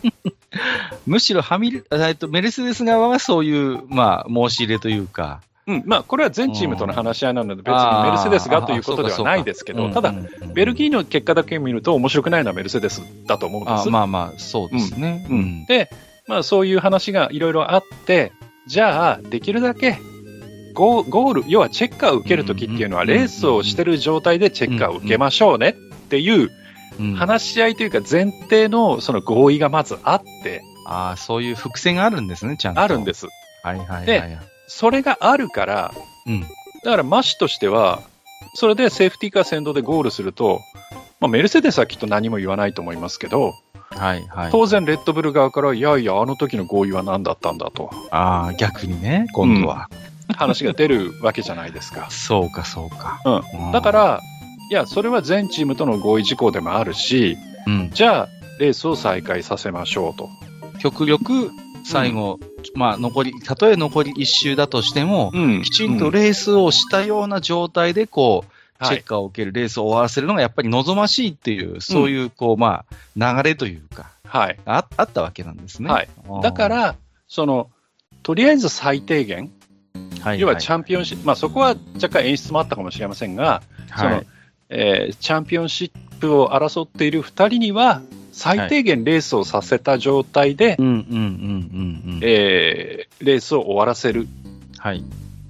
[1.06, 5.41] むしろハミル、えっと、メルセデス側はそういう、まあ、申し入れというか。
[5.67, 10.13] うん、まあ、これは全チームとの話し合いなので、別にメルセデスがということではないですけど、ただ、
[10.54, 13.89] ベルーギーの結果だけ見ると面白くないのはメルセデスだと思うんであす。
[13.89, 15.26] まあまあ、そうですね。
[15.30, 15.65] うんうん。
[15.65, 15.89] で、
[16.26, 18.32] まあそういう話がいろいろあって、
[18.65, 19.97] じゃあ、できるだけ
[20.73, 25.73] ゴール、要はチェッカーを受けるときっていうのは、レースをしてる状態でチェッカーを受けましょうねっ
[26.10, 26.50] ていう
[27.00, 32.82] うん話し合いというか前提のその合意がまずあって、ああ、そういう伏線があるんですね、ちゃんと。
[32.82, 33.21] あるんです。
[33.21, 33.28] す。
[33.63, 34.39] はいはいはいではい。
[34.67, 35.93] それがあるから、
[36.26, 36.41] うん。
[36.41, 38.02] だからマシとしては、
[38.54, 40.62] それでセーフティーカー先導でゴールすると、
[41.19, 43.54] まあ、メルセデスはきっと何も言わないと思いますけど、
[43.89, 44.52] はいはい。
[44.52, 49.89] 当然レッドブル側から、いやいや、あの時の合意は何だったんだと、ああ、逆にね、今度は。
[50.36, 52.10] 話が出るわけじゃないですか。
[52.12, 53.21] そうか、そうか。
[53.26, 53.71] うん。
[53.71, 54.21] だか、ら、
[54.69, 57.89] いや、それは全チームとの合意事項でもあるし、うん。
[57.93, 60.30] じゃあ、レースを再開させましょうと。
[60.80, 61.51] 極力、
[61.84, 62.39] 最後、
[62.75, 68.51] まあ、残り、たとえ残り一周だとしても、うんきちんとうんレースをしたような状態で、こう、
[68.84, 72.86] チはいェッカーを受けるレースを終わらせるのがやっぱり望ましいっていう、そういう、こう、ま
[73.17, 74.60] あ、流れというか、はい。
[74.65, 75.89] ああったわけなんですね。
[75.89, 76.10] はい
[76.43, 76.95] だか、ら、
[77.27, 77.69] その、
[78.23, 79.51] とりあえず最低限、
[80.21, 83.62] はい要はチャンピオンシップ、まあそこは若干演出もあったかもしれませんが、
[83.95, 84.27] そのはい、
[84.69, 88.01] えーチャンピオンシップを争っている2人には、
[88.32, 90.75] 最低限レースをさせた状態で、
[93.19, 94.27] レースを終わらせる。
[94.77, 95.03] はい。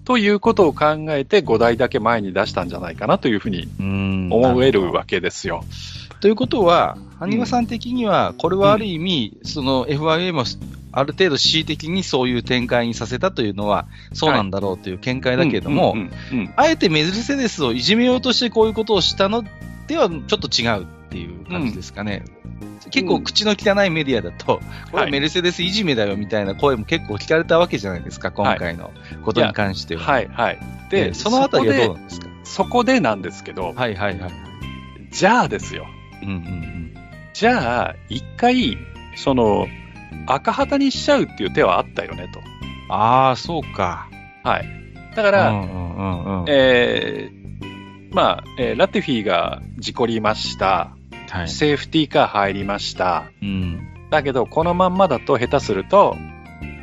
[0.06, 4.30] ということを考えて5台だけ前に出したんじゃないかなというふうにうん。
[4.32, 5.66] 思えるわけですよ。
[6.22, 10.46] ということは、埴輪さん的には、これはある意味、その FIA も
[10.98, 16.00] ある程度恣意的にそういう展開にさせたというのは、そうなんだろうという見解だけれども、うん
[16.32, 19.44] うんうんあえてメルセデスをいじめようとしてこういうことをしたの
[19.88, 22.26] ではちょっと違うっていう感じですかね。
[22.90, 28.92] 結構口の汚いメディアだと、これメルセデスいじめだよみたいな声も結構聞かれたわけじゃないですか、今回の
[29.24, 30.02] ことに関しては。
[30.04, 30.60] はいはい。
[30.90, 32.28] で、でそのあたりはどうなんですか？
[32.28, 34.32] でそこでなんですけど、はいはいはい。
[35.12, 35.86] じゃあですよ。
[36.24, 36.94] うんうん
[37.34, 38.80] じゃあ、一回、
[39.16, 39.68] その、
[40.28, 42.40] 赤旗にしちゃうっていう手はあったよねと。
[42.40, 42.46] うん。
[42.94, 44.08] ああ、そうか。
[44.44, 44.66] はい。
[45.16, 46.46] だから、うんうんうんうん。
[46.50, 50.92] えーまあ、えーラティフィが事故りました。
[51.30, 51.50] はい。
[51.50, 53.26] セーフティーカー入りました。
[53.42, 53.80] うん。
[54.10, 56.16] だけど、このまんまだと下手すると、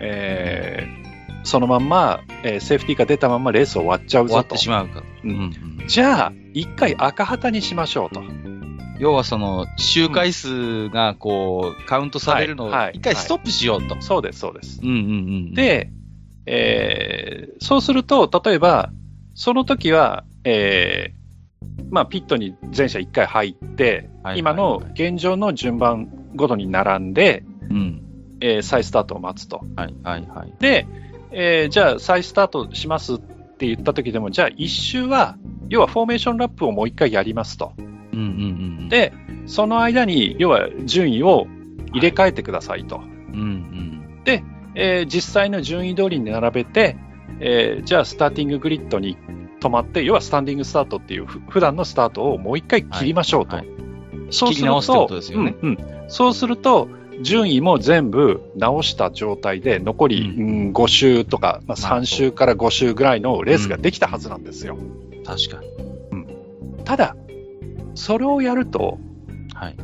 [0.01, 1.05] えー
[1.47, 4.57] そのまんま、えーセーフティーカー出たまんまレース終わっちゃうぞと終わって。
[4.57, 5.03] しまうか。
[5.23, 8.23] うんうんうんじゃあ、一回赤旗にしましょうと。
[9.05, 14.01] 要はその、周回数がこう、カウントされるのを一回ストップしようと。
[14.01, 14.81] そうです、そうです。
[14.83, 14.99] うんうんう
[15.51, 15.91] ん。、で、
[16.47, 18.91] えーそうすると、例えば、
[19.35, 28.03] その時は、えーまあ、ピットに全車1回入って、はい今の現状の順番ごとに並んで、うん。
[28.41, 29.61] えー再スタートを待つと。
[29.77, 30.53] はいはいはい。
[30.61, 30.87] で、
[31.31, 35.37] えーじゃあ再スタートしますって言った時でも、じゃあ1周は、
[35.69, 37.75] 要はフォーメーションラップをもう1回やりますと。
[38.15, 39.13] うんうんうん。、で、
[39.47, 41.47] その間に、要は順位を
[41.93, 43.03] 入れ替えてくださいと。
[43.33, 43.95] うんうん。
[44.75, 46.97] えー実際の順位通りに並べて、
[47.41, 49.17] えーじゃあスターティンググリッドに
[49.61, 53.57] 止まって、要はスタンディングスタートっていうふ普段のスタートをもう一回切りましょうと。
[53.57, 53.69] はい
[54.31, 56.89] そうする切り直すってことねうんうんそうすると、
[57.23, 64.77] 順位も全部直した状態で、残り、ううん5周とか、まあ、3周から5周ぐらいのレースができたはずなんですよ。
[65.25, 66.85] 確かに。
[66.85, 67.17] ただ、
[67.95, 68.99] それをやると、
[69.55, 69.77] はい。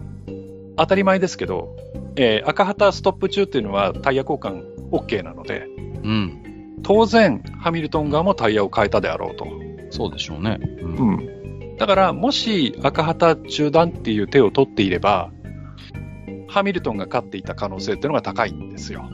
[0.76, 1.76] 当たり前ですけど、
[2.16, 5.66] えー赤旗ストップ中っていうのはタイヤ交換 OK なので、
[6.02, 6.76] うん。
[6.82, 9.46] 当然、ハミルトン側もタイヤを変えたであろうと。
[9.90, 10.58] そうでしょうね。
[10.82, 11.76] うんうん。
[11.76, 15.30] だから、もし赤旗中断っていう手を取っていれば、
[16.48, 19.08] ハミルトンが勝っていた可能性っていうのが高いんですよ。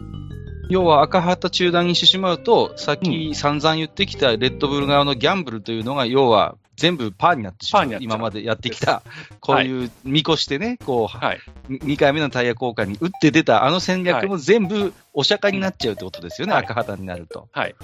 [0.69, 7.97] 要は赤旗中断にしてしまうと、さっき散々言ってきたレッドブル側のギャンブルというのが、要は全部パーになってしまう。
[8.01, 9.03] 今までやってきた、
[9.41, 11.41] こういう見越してね、こう、はい。
[11.69, 16.65] 2回目のタイヤ交換に打って出たあの戦略も全部お釈迦になっちゃうってことですよね、はい。
[16.65, 17.49] 赤旗になると。
[17.53, 17.75] はい。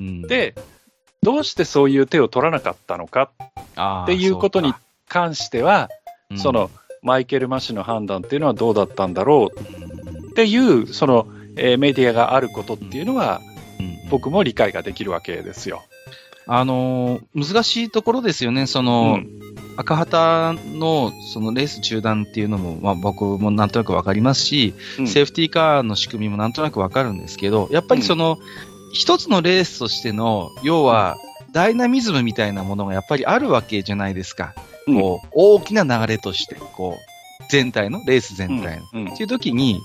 [0.00, 0.54] うん、で、
[1.22, 3.30] どうしてそういう手を取らなかったのか
[4.04, 4.74] っていうことに
[5.08, 5.88] 関しては、
[6.30, 6.70] うんその、
[7.02, 9.60] マイケル・マシの判断っていうのはどうだったんだろう。
[10.22, 10.30] うん。
[10.30, 13.40] っていう、その、えーメディアがあることっていうのは、
[13.78, 14.08] うん。
[14.08, 15.82] 僕も理解ができるわけですよ。
[16.46, 19.28] あのー難しいところですよね、その、うん。
[19.76, 25.08] 赤旗のそのレース中断っていうのも、まあ、僕もなんとなくわかりますし、うん。
[25.08, 28.38] セーフティーカーの仕組みもなんとなくわかるんですけど、やっぱりその、
[28.92, 31.16] 一つのレースとしての、要は、
[31.52, 34.54] ダイナミズムみたいなものがやっぱりあるわけじゃないですか。
[34.86, 35.00] うん。
[35.00, 39.12] こう、大きな流れとして、こう、全体の、レース全体の。
[39.12, 39.80] っていう時に、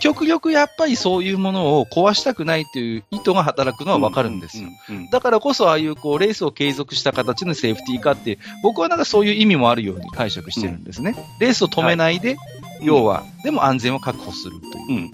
[0.00, 4.68] 極力やっぱりそういうものを壊したくないという意図が働くのはわかるんですよ。。
[4.88, 11.14] うんうんうんだからこそ、ああいうこうレースを継続した形のセーフティーカーって、僕はなんかそういう意味もあるように解釈してるんですね。
[11.40, 12.36] レースを止めないで、
[12.82, 14.90] 要は、でも安全を確保するという。
[14.90, 15.10] うん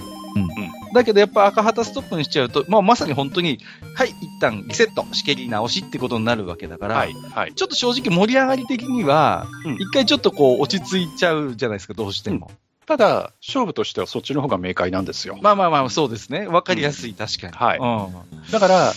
[0.92, 3.60] だけどやっぱ赤旗ストップにしちゃうと、まあ、まさに本当に、
[3.94, 7.12] はい、一旦リセット、仕切り直しってことになるわけだから、はい。
[7.12, 7.54] はい。
[7.54, 12.50] ちょっと正直盛り上がり的には、うん一回ちょっとこう落ち着いちゃうじゃないですか、どうしても。
[12.86, 15.38] ただ、勝負としてはそっちの方が明快なんですよ。
[15.40, 16.46] まあまあまあ、そうですね。
[16.46, 17.52] わかりやすい、確かに。
[17.52, 18.92] はいうんだから、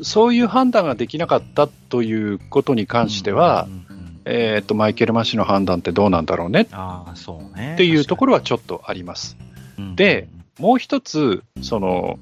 [0.00, 6.68] そういう判断ができなかったということに関しては、うんうんうんえっと、マイケル・マシの判断ってどうなんだろうね？
[6.70, 7.74] ああ、そうね。
[7.74, 9.36] っていうところ、ろはちょっとあります。
[9.78, 10.28] うんで、
[10.58, 12.18] もう一つ、その、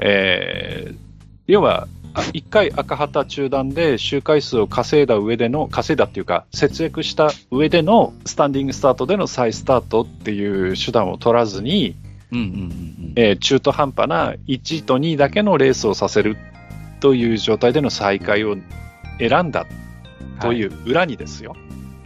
[0.00, 0.96] えー
[1.46, 11.94] 要は、あ一回赤旗中断で周回数を稼いだ上での、稼いだっていうか、節約した上でのスタンディングスタートでの再スタートっていう手段を取らずに、
[12.32, 16.36] うんうんうんうんえー中途半端な1と2だけのレースをさせる
[17.00, 18.56] という状態での再開を
[19.20, 19.66] 選んだ
[20.40, 21.54] という裏にですよ。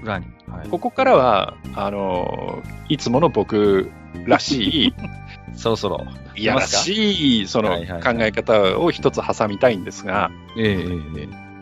[0.02, 0.26] 裏に。
[0.48, 3.90] はいここからは、あのーいつもの僕
[4.26, 4.94] らしい、
[5.54, 6.06] そろそろ。
[6.36, 10.86] いやらしい、その考え方を一つ挟みたいんですが、え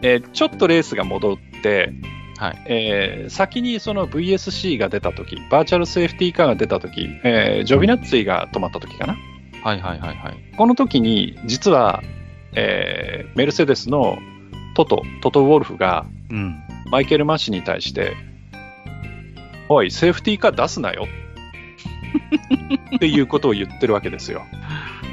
[0.02, 1.92] えちょっとレースが戻って、
[2.38, 9.14] はいえー先にその VSC が出た時バーチャルセーフティーカーが出た時、えージョビナッツィが止まった時かな。
[9.14, 10.56] えはいはいはいはい。
[10.56, 12.02] この時に、実は、
[12.54, 14.18] えーメルセデスの
[14.74, 16.62] トト、トト・ウォルフが、うん。
[16.90, 18.16] マイケル・マッシに対して、
[19.68, 21.06] おい、セーフティーカー出すなよ
[22.96, 24.44] っていうことを言ってるわけですよ。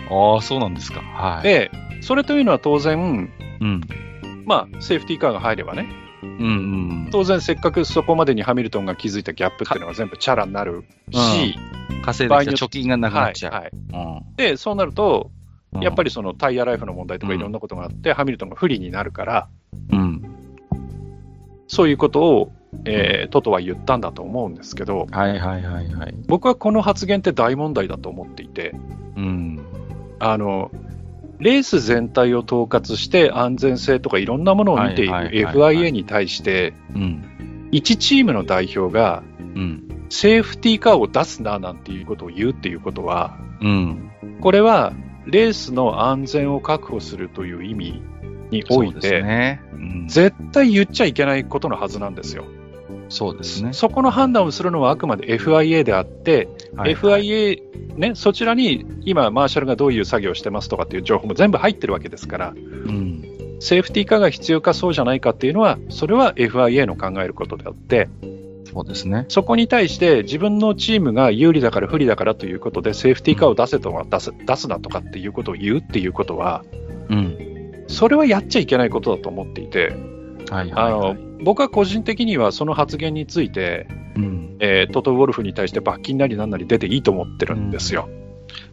[0.10, 1.02] ああ、そうなんですか。
[1.02, 1.44] はい。
[1.44, 1.72] で、
[2.02, 3.32] それというのは当然、
[3.62, 3.82] うん。
[4.46, 5.90] まあ、セーフティーカーが入ればね、
[6.22, 7.10] うんうん。
[7.12, 11.56] 当然せっかくそこまでにハミルトンが築いたギャップっていうのが全部チャラになるし、
[12.04, 13.54] 稼いで貯金がなくなっちゃう。
[13.54, 15.46] はいはい、うんで、そうなると、うん
[15.82, 19.50] やっぱりそのタイヤライフの問題とかうんいろんなことがあって、ハミルトンが不利になるから、
[19.92, 20.22] うん。
[21.68, 22.54] そういうことを、
[22.86, 26.16] えートトは言ったんだと思うんですけど、はいはいはいはい。
[26.28, 28.74] 僕はこの発言って大問題だと思っていて、
[29.16, 29.66] うん。
[30.20, 30.72] あの、
[31.40, 37.70] レース全体を統括して安全性とかいろんなものを見ている FIA に対して、うん。
[37.72, 39.24] 1チームの代表が
[39.56, 39.82] うん。
[40.10, 44.12] セーフティーカーを出すななんていうことを言うっていうことは、うん。
[44.42, 44.94] これは
[45.26, 48.04] レースの安全を確保するという意味
[48.52, 49.62] において、ね。
[49.74, 50.08] うん。
[50.08, 52.46] 絶対言っちゃいけないことのはずなんですよ。
[53.10, 53.74] そうですね。
[53.74, 63.58] そこの判断をするのはあくまで FIA であって、はい FIA、ね、そちらに今、マーシャルがどういう作業をしてますとかっていう情報も全部入ってるわけですから、うん。
[63.60, 68.10] セーフティーカーが必要かそうじゃないかっていうのは、それは FIA の考えることであって、
[68.76, 69.26] そうですね。
[69.30, 76.66] そこに対して自分のチームが有利だから不利だからということで、セーフティーカーを出せとは出す出すなとかっていうことを言うっていうことは、
[77.10, 77.86] うん。
[77.88, 79.96] それはやっちゃいけないことだと思っていて、
[80.50, 81.35] はいはい、あのはい。
[81.46, 84.58] 僕は個人的にはその発言について、うん。
[84.60, 88.10] えートト・ウォルフに対して罰金なりなんなり出ていいと思ってるんですよ。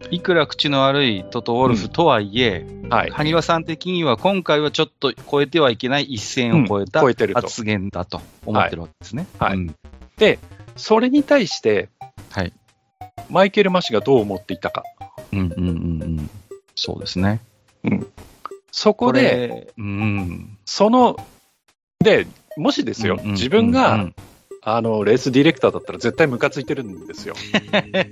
[0.09, 3.11] いくら口の悪いトト・ウォルフとはいえ、はい。
[3.11, 7.01] 埴輪さん的には今回はちょっと超えてはいけない一線を超えた。
[7.01, 9.27] 発言だと思ってるわけですね。
[9.37, 9.75] はいうん
[10.17, 10.39] で、
[10.75, 11.89] それに対して、
[12.31, 12.53] はい
[13.29, 14.83] マイケル・マシがどう思っていたか。
[15.31, 16.29] うんうんうんうん。
[16.75, 17.39] そうですね。
[18.71, 20.57] そこで、れ、うん。
[20.65, 21.17] その、
[21.99, 22.27] で、
[22.57, 24.15] もしですよ、うんうん自分が、うん
[24.65, 27.35] あの、レースディレクターだったら絶対ムカついてるんですよ。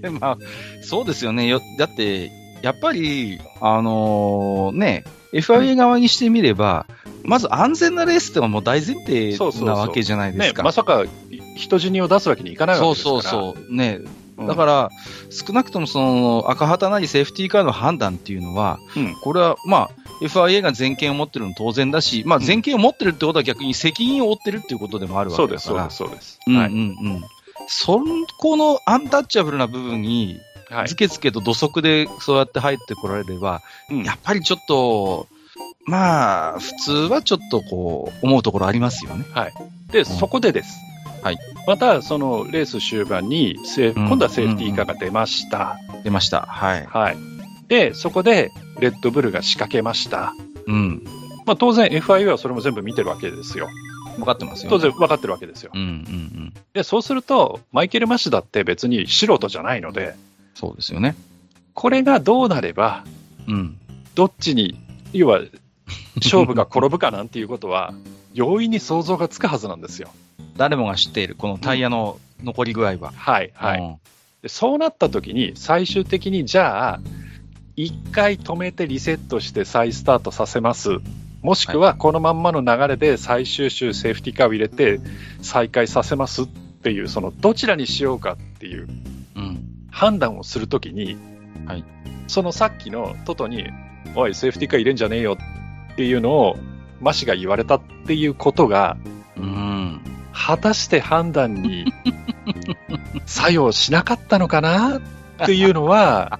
[0.04, 0.38] う んまあ、
[0.82, 1.48] そうですよね。
[1.48, 2.30] よだって、
[2.62, 6.88] やっぱり、あのーね、FIA 側にしてみれば、
[7.24, 10.64] まず安全なレースってのはもう大前提そうそうそうなわけじゃないですね、か。
[10.64, 11.06] まさか
[11.56, 13.44] 人死にを出すわけにいかないわけそうですから。
[13.44, 13.74] そうそう。
[13.74, 14.90] ね、うんだから、
[15.30, 19.90] 少なくともその赤旗なりセーフティーカーの判断っていうのは、うんこれはまあ、
[20.22, 25.90] FIA が全権を持ってるの当然だし、まあ、うん全権を持ってるってことは逆に責任を負ってるっていうことでもあるわそうです、けだから。
[25.92, 26.48] そうです、そうです。
[26.48, 26.72] うんうんはい。
[26.72, 27.24] うん。
[27.68, 28.02] そ
[28.40, 35.28] このアンタッチャブルな部分に、はいずけずけと土足でそうやって入ってこられれば、うんやっぱりちょっと、
[35.86, 39.26] まあ、普通はちょっとこう、思うところありますよね。
[39.92, 40.80] で、そこでです。
[41.22, 41.38] はい。
[41.68, 43.58] また、そのレース終盤に、
[43.96, 45.78] 今度はセーフティーカーが出ました。
[46.04, 46.42] 出ました。
[46.42, 46.86] はい。
[46.86, 47.18] はい。
[47.68, 50.34] で、そこで、レッドブルが仕掛けました。
[50.68, 51.04] うん。
[51.46, 53.70] まあ、当然 FIA はそれも全部見てるわけですよ。
[54.18, 55.78] 分かってますよ、当然分かってるわけですよう。
[55.78, 56.54] んうんうん。
[56.74, 60.16] で、そうすると、マイケル・マシだって別に素人じゃないので、
[60.54, 61.16] そうですよね。
[61.74, 63.06] これがどうなれば、
[63.48, 63.78] うん。
[64.16, 64.78] どっちに、
[65.14, 65.42] 要は、
[66.16, 67.94] 勝負が転ぶかなんていうことは、
[68.34, 70.10] 容易に想像がつくはずなんですよ。
[70.58, 73.12] 誰もが知っている、このタイヤの残り具合は。
[73.16, 73.80] はい、はい。
[73.80, 73.96] うん
[74.42, 77.00] でそうなった時に、最終的にじゃあ、
[77.76, 80.98] 一回止めてリセットして再スタートさせます。
[81.42, 85.00] もしくは、このまんまの流れで最終週セーフティーカーを入れて
[85.42, 88.88] 再開させますっていう、そのどちらにしようかっていう
[89.36, 89.64] うん。
[89.92, 91.18] 判断をするときに、
[91.66, 91.84] はい
[92.28, 93.68] そのさっきのトトに、
[94.16, 95.38] おい、セーフティーカー入れんじゃねえよ
[95.92, 96.58] っていうのを、
[97.02, 98.98] マシが言われたっていうことが、
[99.38, 100.02] うん。
[100.34, 101.86] 果たして判断に
[103.26, 105.02] 作用しなかったのかなっ
[105.46, 106.40] ていうのは、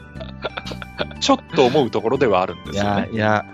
[1.20, 3.46] ちょっと思うところではあるんでいすよね。、やいや、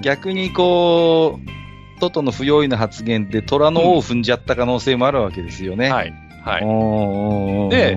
[0.00, 5.90] 逆にこう、トトの不用意な発言で虎の尾を踏んじゃった可能性もあるわけですよね。
[5.90, 6.12] はい。
[6.44, 6.64] はい。
[6.64, 7.96] おーで、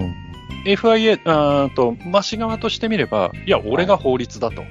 [0.66, 4.64] FIA、と、マシ側としてみれば、いや、俺が法律だと。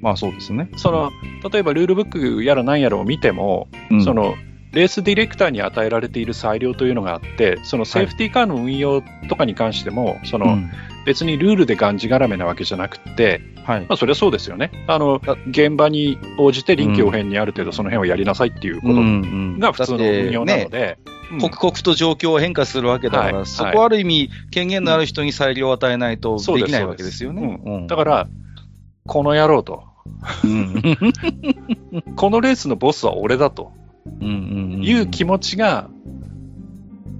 [0.00, 0.70] まあそうですね。
[0.76, 1.10] その、
[1.50, 4.04] 例えばルールブックやら何やらを見ても、うん。
[4.04, 4.34] その、
[4.72, 10.70] レースディレクターに与えられている裁量というのがあって、そのセーフティーカーの運用とかに関しても、その、うん。
[11.06, 13.80] 別にルールでがんじがらめなわけじゃなくて、はい。
[13.80, 14.70] まあ、それはそうですよね。
[14.86, 20.98] あの、現場に応じて臨機応変にある程度その辺をやりなさいっていうことが普通の運用なので、
[21.32, 21.38] うん。
[21.40, 23.46] 刻々と状況を変化するわけだから、はい。
[23.46, 27.60] そこはある意味、権限のある人に裁量を与えないとそうできないわけですよね。
[27.64, 27.74] うん。
[27.74, 27.86] うん。
[27.86, 28.28] だから、
[29.06, 29.84] この野郎と、
[30.44, 30.82] うん
[32.16, 33.72] このレースのボスは俺だと
[34.20, 35.90] いう気持ちが、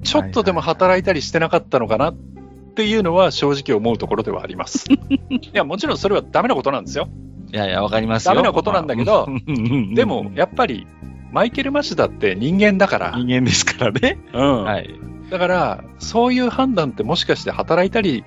[0.03, 2.15] ちょっとでも働いたりしてなかったのかなっ
[2.75, 4.87] ていうのは正直思うところではあります。
[5.31, 7.09] いや、もちろんそれはダメなことなんですよ。
[7.53, 8.35] いやいや、わかりますよ。
[8.35, 9.29] ダメなことなんだけど
[9.95, 10.87] でも、やっぱり、
[11.33, 14.19] マイケル・マシだって人間だから、人間ですからね。
[14.33, 14.89] うんはい。
[15.31, 18.25] だから、そういう判断ってもしかして働いたり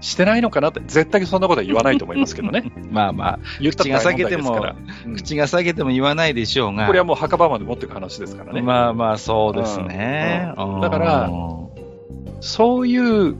[0.00, 2.72] してないのかなって、絶対そんなことは言わないと思いますけどね。
[2.90, 4.76] まあまあ、言ったら大問題ですから。
[5.06, 6.86] うん口が下げても言わないでしょうが。
[6.86, 8.60] これはもう墓場まで持っていく話ですからね。
[8.62, 10.52] まあまあ、そうですね。
[10.56, 11.30] うんだから
[12.40, 13.36] そういう、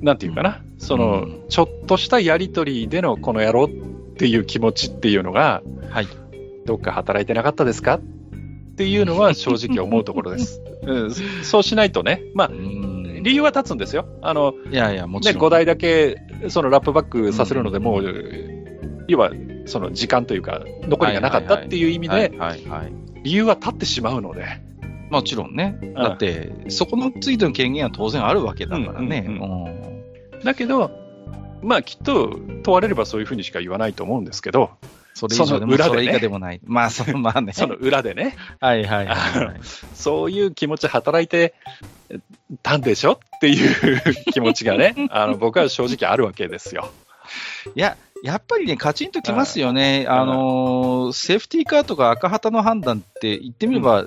[0.00, 3.68] なんていうかな、その、うんちょっとしたやりとりでのこの野郎っ
[4.16, 6.06] ていう気持ちっていうのが、はい。
[6.66, 8.00] どっか働いてなかったですかっ
[8.76, 10.60] ていうのは正直思うところです。
[10.88, 11.10] うん、
[11.44, 14.06] そうしないとね、まあう、ん理由は立つんですよ。
[14.22, 15.42] あの、いやいや、もちね、ろん。
[15.42, 16.16] 5台だけ、
[16.48, 18.04] そのラップバックさせるので、もう、
[19.08, 19.30] 要は、
[19.66, 22.32] その時間というか、残りがなかったっていう意味で。
[23.24, 24.44] 理由は立ってしまうので、
[25.10, 25.78] もちろんね。
[25.96, 29.24] だって、そこのついての権限は当然あるわけだからね。
[29.26, 29.88] うんうんうん
[30.44, 30.90] だけど、
[31.62, 34.70] まあ、きっと問われればそういうふうにしか言わないと思うんですけど、
[35.18, 36.60] それ以上でもその裏でねそれ以下でもない。
[36.64, 37.52] まあ、その、まあね。
[37.54, 39.60] その裏でね、はいはいはいはい。
[39.94, 41.54] そういう気持ち働いて
[42.62, 46.90] たんでしょっていう気持ちがね、 あの僕は正直あるわけですよ。
[47.74, 50.06] いや、やっぱりね、カチンときますよね。
[50.08, 54.04] あのーセーフティーカーとか赤旗の判断って言ってみれば、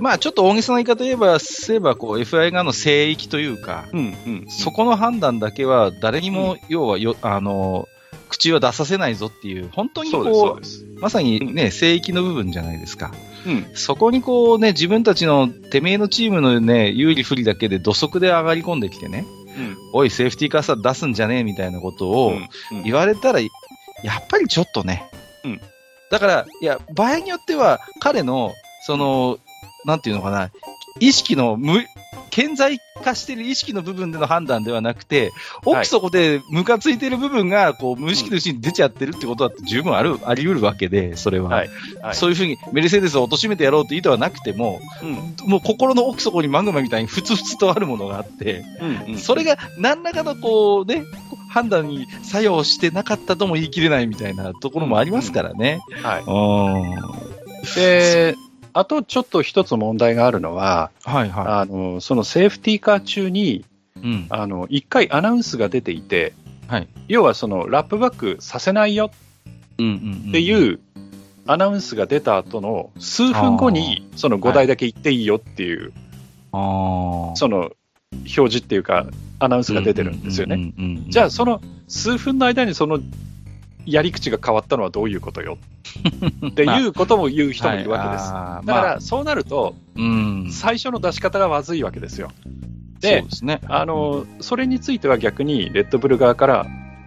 [0.00, 7.97] まあちょっと大げさな言い方言えば、すればこう FI 側の聖域というか、うんうんそこの判断だけは誰にも、要はよ、あのー
[8.38, 13.12] 口は出させないぞっていう、本当にこうまさにね、聖域の部分じゃないですか。
[13.46, 13.66] うん。
[13.74, 19.24] そこにこうね、自分たちのてめえのチームのね、有利不利だけで土足で上がり込んできてね、
[19.92, 22.32] おい、セーフティーカーさ出すんじゃねえみたいなことを
[22.72, 22.82] うん。
[22.84, 23.48] 言われたら、や
[24.18, 25.04] っぱりちょっとね。
[25.44, 25.60] うん。
[26.10, 28.54] だから、いや、場合によっては、彼の、
[28.86, 29.38] その、
[29.84, 30.50] なんていうのかな、
[31.00, 31.84] 意識の無、
[32.38, 35.30] 顕在化してる意識の部分での判断ではなくて、はい。
[35.64, 41.50] 奥底でムカついてる部分が、こう、無意識のうちに出ちゃってるってことだって十分ある、あり得るわけで、それは。
[41.50, 41.70] はい。
[42.00, 42.14] はい。
[42.14, 45.50] そういうふうにメルセデスを貶めてやろうという意図はなくても、うん。
[45.50, 49.18] もう心の奥底にマグマみたいにふつふつとあるものがあって、うんうん。
[49.18, 51.02] それが何らかのこうね、
[51.50, 55.80] 判断に作用してなかったとも言い切れないみたいなところもありますからね。
[56.04, 56.24] はい。
[56.24, 57.74] うん。
[57.74, 58.36] で、
[58.78, 63.64] あとちょっと一つ問題があるのは、はいはあのそのセーフティーカー中に、い。
[63.96, 64.26] うん。
[64.30, 66.32] あの一回アナウンスが出ていて、
[66.68, 69.80] はい要はそのラップバックさせないよっ
[70.30, 70.78] ていう
[71.46, 75.92] アナウンスが出た後の数分後に、その5台だけ行っていいよっていう、
[76.52, 77.36] ああ。
[77.36, 77.72] その
[78.12, 79.06] 表示っていうか、
[79.40, 80.72] アナウンスが出てるんですよね。
[81.08, 83.00] じゃあ、その数分の間にその
[83.86, 85.58] やり口が変わったのはどういうことよ
[86.48, 88.32] っていうことも言う人もいるわけです。
[88.32, 90.50] はいあーだから、まあそうなると、うん。
[90.50, 92.30] 最初の出し方がまずいわけですよ。
[93.00, 93.60] そうでですね。
[93.68, 96.66] あの、それについては逆に、レッドブル側から、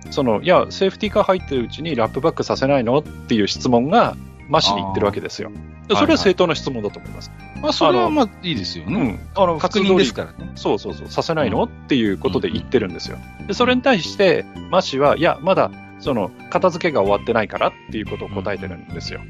[0.10, 4.16] その、いや、セーフティーカー入ってるうちにラップバックさせないのっていう質問が、
[4.50, 5.52] マシに言ってるわけですよ。
[5.88, 7.32] でそれは正当な質問だと思います。
[7.62, 9.02] まあ、それはまあいいですよね。
[9.02, 9.20] うん。
[9.42, 10.52] あの、確認ですからね。
[10.56, 11.64] そうそうそう、させないの？
[11.64, 13.18] っていうことで言ってるんですよ。
[13.48, 15.72] で、それに対して、マシは、いや、まだ、
[16.02, 19.22] その、片付けが終わってないからっていうことを答えてるんですよ。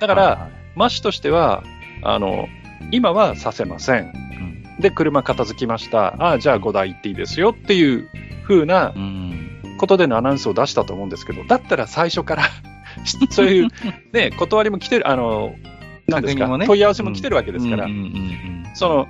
[0.00, 1.64] だから、マシとしては、
[2.02, 2.48] あの、
[2.90, 4.12] 今はさせません。
[4.80, 6.14] で、車片付きました。
[6.22, 8.08] ああ、じゃあ5台行っていいですよっていう
[8.46, 9.26] 風なうん。
[9.78, 12.44] ことでのアナウンスを出したと思うんですけど、だったら最初から、
[13.30, 13.68] そういう、
[14.12, 15.54] ね、断りも来てる、あの、
[16.06, 17.88] なんですか、ね問い合わせも来てるわけですから、
[18.74, 19.08] その、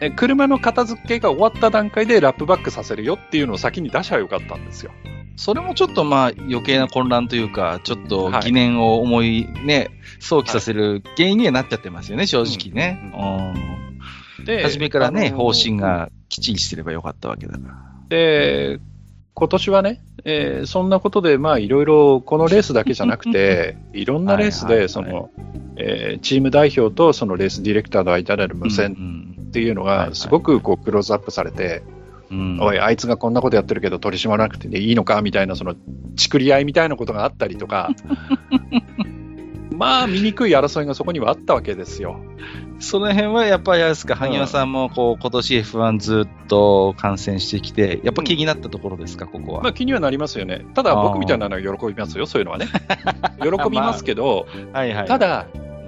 [0.00, 4.92] え車の片付けが終わった段階でラップバックさせるよっていうのを先に出しゃよかったんですよ。
[5.40, 8.42] それもちょっとまあ余計な混乱というか、ちょっとはい。
[8.48, 9.88] 疑念を思いね、
[10.18, 13.10] 想起させる原因にはなっちゃってますよね、正直ね。
[13.16, 17.74] うんで、初めからね、方針がきっちりしてればよかったわけだから。
[18.10, 18.80] で、
[19.32, 25.30] 今年はね、えーそんなことで、まあ、いろいろ、このレースだけじゃなくて、 いろんなレースで、その、
[25.76, 31.82] えーチーム代表とそのレースディレクターの間での無線んっていうのが、すごくこうクローズアップされて、
[32.30, 35.74] うんおい、あいつがこんなことやってるけど取り締まらなくていいのかみたいな、その、
[36.16, 37.90] ちくり合いみたいなことがあったりとか、
[39.76, 42.20] まあ、醜い争いがそこにはあったわけですよ。
[42.78, 49.62] その辺はやっぱりあれですか、萩野さんもこう今年 F1 ずっと観戦してきて、やっぱ気になったところですか、ここは？
[49.62, 50.64] まあ、気にはなりますよね。
[50.74, 52.66] ただ、僕みたいなのは喜びますよ、そういうのはね。
[53.42, 55.06] 喜びますけど、はいはい。
[55.06, 55.46] ただ、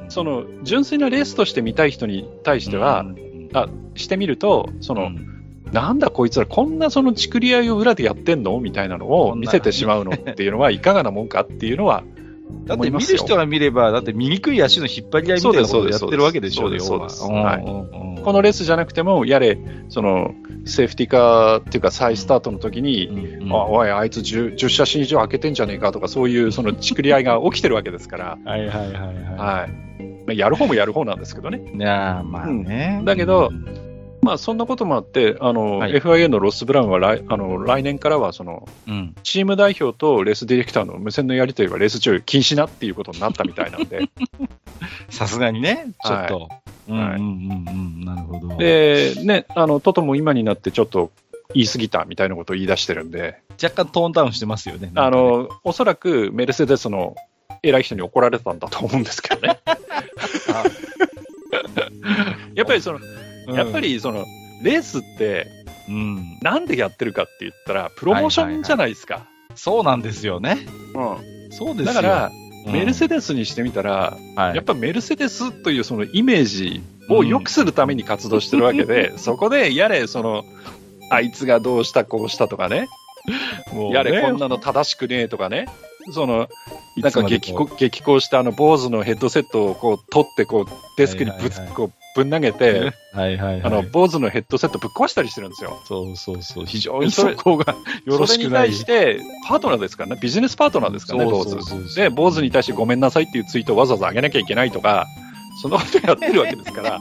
[0.09, 3.17] その、純粋なレースとして見たい人に対しては、うん
[3.55, 5.32] あしてみると、その、うん
[5.73, 8.61] なんだこいつらこんなそのちくり合いを裏でやってんの？
[8.61, 12.05] みたいなのを見せてしまうのっていうのはいかがなもんかっていうのは
[12.65, 12.91] だって。
[12.91, 19.59] 見る人が見れば、だって醜い足の引っ張り合いみたいなことをやってるわけでしょ、そうです要はそうですそうですはこのレースじゃなくても、やれ、
[19.89, 29.03] その、セーフティーカーっていうか再スタートの時に、うんうんあおい、あいつ 10, 10写真以上開けてんじゃねえかとか、そういうそのちくり合いが起きてるわけですから、はいはいはいは
[29.35, 29.71] はい。
[30.27, 31.63] まあやる方もやる方なんですけどね。
[31.75, 31.77] い。
[31.77, 33.03] いやーまあね。
[33.05, 33.92] だけどうん
[34.23, 39.17] まあ、そんなこともあって、あの、はい FIA のロス・ブラウンは来あの来年からはその、うん。
[39.25, 44.09] チーム代表とレースディレクターの無線のやり取りはレース中禁止なっていうことになったみたいなんで、
[45.11, 46.39] さすがにね、ちょっと。
[46.41, 48.05] はいうんうんうんうん。
[48.05, 48.57] なるほど。
[48.59, 51.11] で、ね、あの、トトも今になってちょっと
[51.55, 54.93] 言い過ぎたみたいなことを言い出してるんで、若干トーンダウンしてますよね。
[54.95, 57.17] あの、おそらくメルセデスの
[57.63, 59.59] 偉い人に怒られたんだと思うんですけどね。
[62.55, 64.25] やっぱりその、うんやっぱ、りその、
[64.63, 65.49] レースって
[65.89, 66.39] うん。
[66.43, 69.27] なんでやってるかって言ったら、プロモーションじゃないですか。
[69.55, 70.59] そうなんですよね。
[70.95, 71.95] うんそうですよ。
[71.95, 72.31] だから、
[72.67, 80.45] うん、メルセデスにしてみたら、はい、やっぱメルセデスというそのイメージを良くするために活動してるわけで、そこでやれ、その、
[81.11, 82.89] あいつがどうした、こうしたとかね、
[83.73, 85.67] もうねやれ、こんなの正しくねえとかね、
[86.11, 86.49] その、
[86.97, 90.67] なんかいつまでこ激高したあの坊主のヘッドセットをこう取って、こう
[90.97, 93.63] デスクにぶつ、はいはいはいこうぶん投げうて、 はいはいはい。
[93.63, 95.81] あの坊主のヘッドセットぶっ壊したりしてるんですよ。
[95.87, 96.67] そうそうそう。
[96.67, 98.73] 非常にそこがよろしくない。
[98.73, 101.95] それに対して、パートナーですからね、ビジネスパートナーですからね、坊主。
[101.95, 105.07] で、坊主に対してごめんなさいっていうツイートをわざわざ上げなきゃいけないとか、
[105.63, 106.99] そんなことやってるわけですから、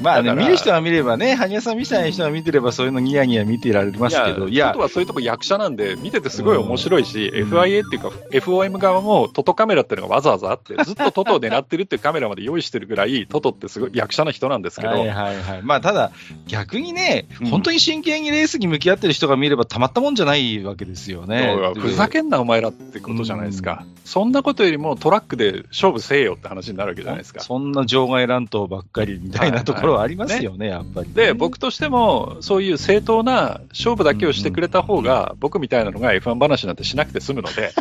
[0.00, 7.50] まあね、見る人は見ればね、羽生さんみたいな人が見てればそういうのニヤニヤ見てられますけど、いやいや、トト、はそういうとこ役者なんで、見ててすごい面白いし、うん。
[7.50, 15.62] FIA っていうか、FOM 側もトトカメラっていうのがわざわざあって、 ずっとトトを狙ってるっていうカメラまで用意してるぐらい、トトってすごい役者な人なんですけど、はいはいはい。
[15.62, 16.10] まあただ、
[16.46, 17.46] 逆にね、うん。
[17.48, 21.56] 本当に真剣にレースに向き合ってる人が見ればたまったもんじゃないわけですよね。
[21.76, 27.40] ふざけんなお前らってことじゃないですか、そんなことよりもトラックで勝負せえよって話になるわけじゃないですか。
[27.40, 37.72] そんな場外乱闘ばっかりみたいなところはありますよね、やっぱりね、で、僕としても、そういう正当な勝負だけをしてくれた方が、僕みたいなのが F1 話なんてしなくて済むので、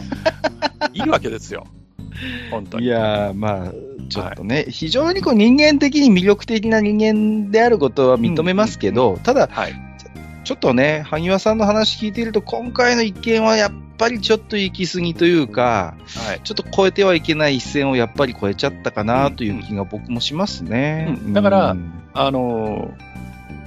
[0.94, 1.68] いいわけですよ。
[2.50, 2.86] 本当に。
[2.86, 3.74] いやー、まあ、
[4.10, 9.74] ちょっとね、非常にこう人間的に魅力的な人間であることは認めますけど、ただ、はい。
[10.44, 13.72] ちょっとね、萩和さんの話聞いていると、今回の一件はやっ
[14.02, 15.96] ぱりちょっと行き過ぎというか、
[16.28, 16.42] はい。
[16.44, 21.16] ちょっと超えてはいけない一線をやっぱり超えちゃったかなという気が僕もしますね。
[21.24, 23.12] うんだからうんあのー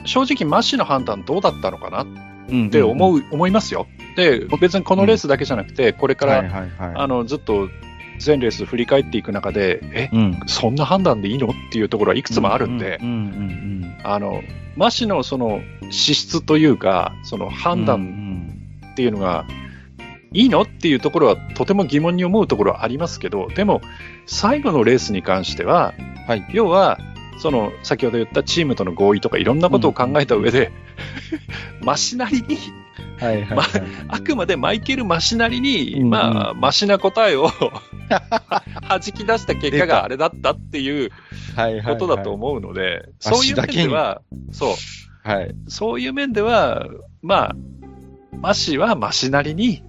[0.07, 2.07] 正直、マッシュの判断どうだったのかなっ
[2.51, 3.87] うんて思う、思いますよ。
[4.17, 6.93] で、別にこのレースだけじゃなくて、これから、はいはいはい。
[6.95, 7.71] あの、ずっと
[8.19, 14.43] 全レース振り返っていく中で、え、うん、そんな判断でいいのっていうところはいくつもあるんで、うんうんあの、
[14.77, 18.59] マッシュのその資質というか、そのうん、判断
[18.93, 19.47] っていうのが、
[20.35, 20.63] いいの？
[20.63, 23.81] っていうところはとても疑問に思うところはありますけど、でも、
[24.27, 25.95] 最後のレースに関しては、
[26.27, 26.47] はい。
[26.53, 26.99] 要は、
[27.39, 30.73] その、先ほど言ったチームとの合意とかいろんなことを考えた上で、
[31.81, 32.59] マシなりに、
[33.19, 33.83] はいはいはい。
[34.07, 37.51] まあくまでマイケル・マシなりに、うんまあ、マシな答えを
[38.89, 41.11] 弾き出した結果があれだったっていう
[41.55, 43.89] はいはいことだと思うので、マそういう面シだけに。
[43.89, 45.55] では、そう、はい。
[45.69, 46.87] そういう面では、
[47.23, 47.57] まあ、
[48.37, 49.83] マシはマシなりに、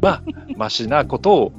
[0.00, 0.22] まあ、
[0.56, 1.52] マシなことを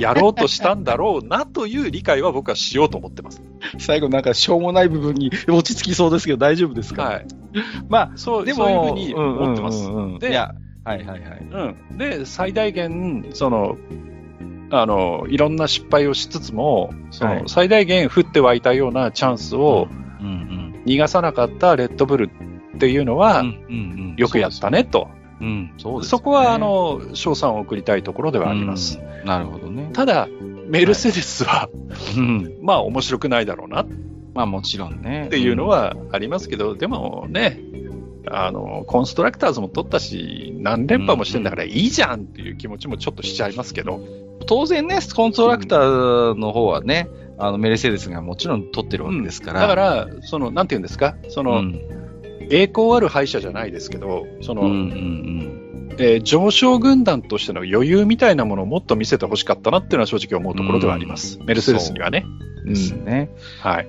[0.00, 3.42] やろうとしたんだろうなという理解は僕はしようと思ってます。
[3.78, 7.26] 最後なんかしょうもない部分に落ち着きそうですけど大丈夫ですか、はい。
[7.88, 9.88] まそう、あ、でそういうふも、うに思ってます。
[9.88, 10.36] うんうんうんで
[10.86, 11.78] はいはいはい。
[11.90, 11.98] うん。
[11.98, 13.76] で、最大限、その、
[14.70, 19.88] あの、いろんな失敗をしつつも、その、はい最大限降って湧いたようなチャンスを
[20.86, 22.30] 逃がさなかったレッドブル
[22.76, 25.08] っていうのは、うんうんうんよくやったねと。
[25.40, 29.00] うん、そうです、そこは、あ、の、賞賛を送りたいところではあります。
[29.24, 29.90] なるほどね。
[29.92, 30.28] ただ、
[30.68, 31.68] メルセデスは、
[32.16, 32.58] うん。
[32.62, 33.86] まあ面白くないだろうなっ
[34.36, 35.28] まあもちろんね。
[35.30, 37.58] ていうのはありますけど、でもね、
[38.26, 44.00] あの、コンストラクターズも取ったし、何連覇もしてんだからいいじゃんっていう気持ちもちょっとしちゃいますけど、
[44.46, 47.08] 当然ね、コンストラクターの方はね、
[47.38, 49.60] あのメルセデスがもちろん取ってるわけですから。
[49.60, 51.80] だから、その、なんていうんですか、その、うん、
[52.50, 55.62] 栄光ある敗者じゃないですけど、その、うんうん
[55.98, 61.38] えー上昇軍団としての余裕みたいなものをもっと見せてほしかったなっていうのは正直思うところではあります。
[61.44, 62.26] メルセデスにはね。
[62.64, 62.74] うん。
[62.74, 63.30] ですね。
[63.60, 63.88] はい。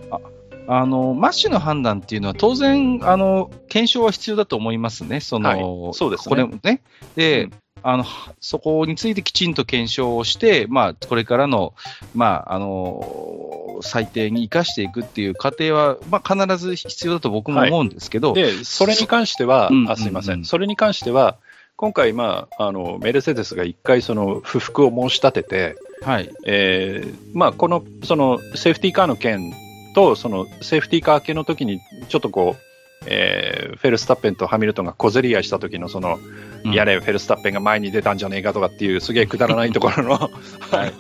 [0.70, 5.22] あの、マッシュの判断っていうのは当然、あの、検証は必要だと思いますね。
[5.22, 6.82] その、はいそうですねこれもね。
[7.16, 7.52] で、うん
[7.90, 8.06] あの、
[8.42, 11.74] そこについてきちんと検証をして、まあ、これからの、
[12.14, 20.44] まあ、あの、最低に生かしていくっていう過程は、まあ、必ず必要だと僕も思うんですけど、で、それに関してはうん、あすいませうんん。
[20.44, 21.38] それに関しては、
[21.78, 26.30] 今回、まあ、あの、メルセデスが一回その不服を申し立てて、はい。
[26.46, 29.54] えーまあ、この、その、セーフティーカーの件
[29.96, 31.80] と、その、セーフティーカー系の時に、
[32.10, 32.62] ちょっとこう、
[33.06, 40.12] えーフェルスタッペンとハミルトンが小競り合いした時の、その、うんやれ、フェルスタッペンが前に出たんじゃねえかとかっていう、すげえくだらないところの、
[40.72, 40.94] はい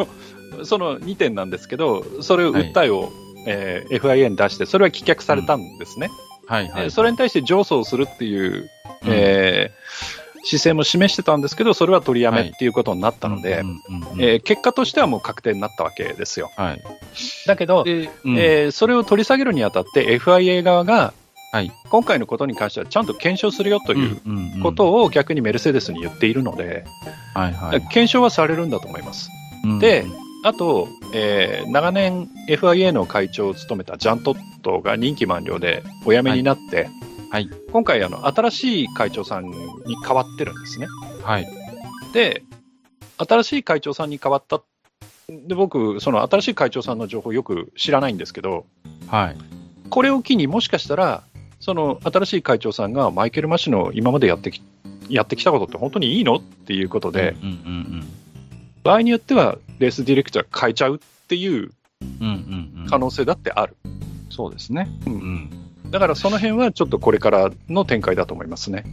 [0.51, 3.11] あのその2点なんですけど、それを訴えを、
[3.45, 6.09] えー FIA に出して、それは棄却されたんですね。
[6.47, 6.91] はいはい。
[6.91, 8.69] それに対して上訴をするっていう、
[9.05, 13.63] えー姿勢も示してたんですけど、それは取りやめっていうことになったので、
[14.39, 16.51] 結果としてはもう確定になったわけですよ。
[16.55, 16.81] はい。
[17.45, 21.13] だけど、で、うんえーそれを取り下げるにあたって FIA 側が、
[21.51, 26.85] はい今回のことに関してはちゃんと検証するよということを逆にメルセデスに言っているので、
[27.33, 27.81] はいはい。
[27.81, 29.29] 検証はされるんだと思います。
[29.63, 30.05] うんで、
[30.43, 36.85] あと、えー長年 FIA の会長を務めたジャントットが任期満了でお辞めになって、はい
[37.29, 39.51] はい今回あの、新しい会長さんに
[40.05, 40.87] 変わってるんですね。
[41.23, 41.47] はい。
[42.13, 42.43] で、
[43.17, 44.61] 新しい会長さんに変わった。
[45.29, 48.65] で、僕、その新しい会長さんの情報よく知らないんですけど、
[49.07, 49.37] はい。
[49.89, 51.23] これを機にもしかしたら、
[51.67, 54.61] その新しい会長さんがマイケル・マシの今までやってき
[55.09, 58.03] やってきたことって本当にいいのっていうことで、うんうん
[58.83, 62.07] 場合によってはレースディレクター変えちゃうっていううん。
[62.21, 62.87] うんうんうん。
[62.89, 63.75] 可能性だってある。
[64.29, 64.87] そうですね。
[65.05, 65.91] うんうん。
[65.91, 68.85] だからその辺はちょっとこれからの展開だと思いますね。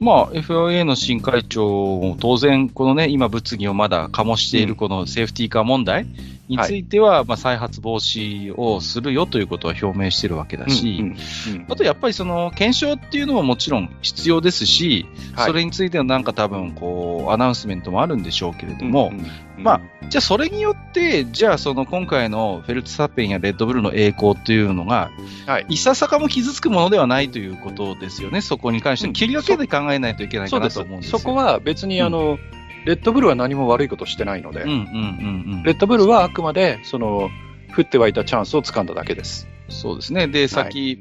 [0.00, 1.66] まあ、FIA の新会長
[1.98, 6.06] も当然、このね、今物議をまだ醸しているこのセーフティーカー問題
[6.48, 15.46] については、まあ再発防止をするよということは表明してるわけだし、うんうんあとやっぱりその検証っていうのももちろん必要ですし、はい。
[15.46, 19.26] それについてのなんか多分こうアナウンスメントもあるんでしょうけれども、うんうん
[19.56, 25.10] まあ、じゃあそれによって、じゃあその今回のフェルツサッペンやレッドブルの栄光というのが、
[25.46, 25.66] はい。
[25.68, 29.06] いささかも傷つくものではないということですよね、そこに関して。
[29.06, 29.12] うん。
[29.12, 31.18] 切り分けで考えないといけないかなと思うんですよ。
[31.18, 32.38] そこは別にあの、
[32.84, 35.62] レッドブルは何も悪いことしてないので、うんうんうんうん。
[35.62, 37.30] レッドブルはあくまでその
[37.76, 39.48] 降って湧いたチャンスを掴んだだけです。
[39.68, 40.28] そうですね。
[40.28, 40.98] で、さっき、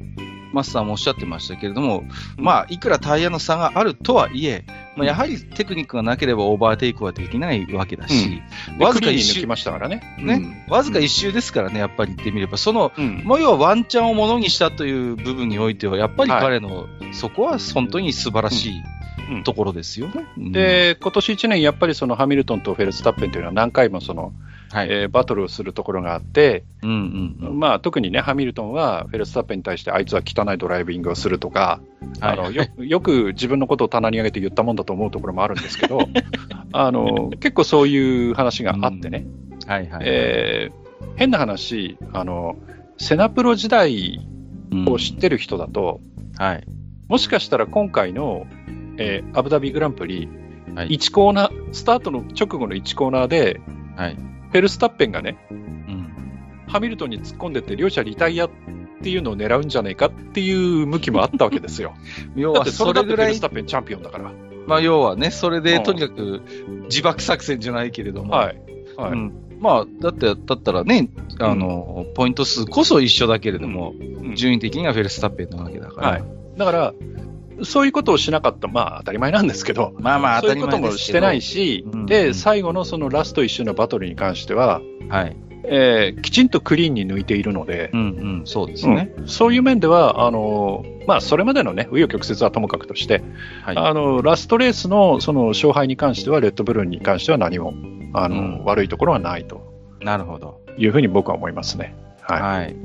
[0.54, 2.06] マスターもおっしゃってましたけれども、
[2.38, 4.64] まあ、いくらタイヤの差があるとはいえ、
[4.96, 8.42] まあ、やはりテクニックがなければオーバーテイクはできないわけだし、
[8.78, 10.16] でわずか一周き、ましたからね。
[10.20, 16.42] ね、わずか一周ですからね、やっぱり言ってみれば、その、うん、要はワンチャンをものにしたという部分においては、やっぱりはい。
[16.42, 19.03] 彼の、そこは本当に素晴らしいうん
[19.44, 20.26] ところですよね。
[20.38, 24.34] うん、で、今年1年、やっぱりそのハミルトンとフェルスタッペンというのは何回もその、
[24.72, 24.88] はい。
[24.90, 26.94] えーバトルをするところがあって、うんう
[27.46, 27.60] んうん。
[27.60, 31.80] まあ、特にね、ハミルトンはフェルスタッペンに対してあいつは汚いドライビングをするとか、
[32.22, 36.10] あのはいよ よく自分のことを棚に上げて言ったもんだと思うところもあるんですけど、
[36.74, 39.26] あの結構そういう話があってね、
[39.68, 40.02] はいはい。
[40.06, 40.84] えー
[41.16, 42.56] 変な話あの、
[42.98, 44.28] セナプロ時代
[44.72, 46.00] うんを知ってる人だと、
[46.38, 46.64] はい。
[47.08, 48.48] もしかしたら今回の、
[48.98, 50.28] えーアブダビグランプリ、
[50.76, 53.62] はい1コーナー、スタートの直後の1コーナーで、
[53.96, 54.16] はい。
[54.16, 56.12] フェルスタッペンがね、うん。
[56.68, 58.50] ハミルトンに突っ込んでって、両者リタイアっ
[59.02, 61.94] ていうのを狙うんじゃないかっていう向きもあったわけですよ。
[62.36, 64.32] 要だはそれだってフェルスタッペンチャンピオンだから。
[64.66, 66.42] まあ、要はね、それで、うんとにかく、
[66.86, 68.62] 自爆作戦じゃないけれども、はい。
[68.96, 69.12] はい。
[69.12, 76.24] うんまあ、だって、だったらね、あの、ポイント数こそ一緒だけれども、うん順位的にはフェルスタッペンなわけだから、はい
[76.58, 76.94] だから、
[77.66, 80.92] そういうことをしなかった、まあ当たり前なんですけど、まあまあ当たりそういうこと。
[80.92, 85.38] もしてないし、うんうで、ん最後のそのラスト一周のバトルに関しては、はい。
[85.66, 89.14] えーきちんとクリーンに抜いているのでう、んうん、そうですね。
[89.18, 93.24] うんそういう面では、あのまあ、それまでのね、紆余曲折はともかくとして、
[93.64, 93.78] はい。
[93.78, 97.74] あのラストレースのその勝敗に関しては、レッドブルーに関しては何も
[98.14, 99.62] あの、うん悪いところはないと
[100.02, 100.60] なるほど。
[100.78, 101.96] いうふうに僕は思いますね。
[102.22, 102.76] ははい。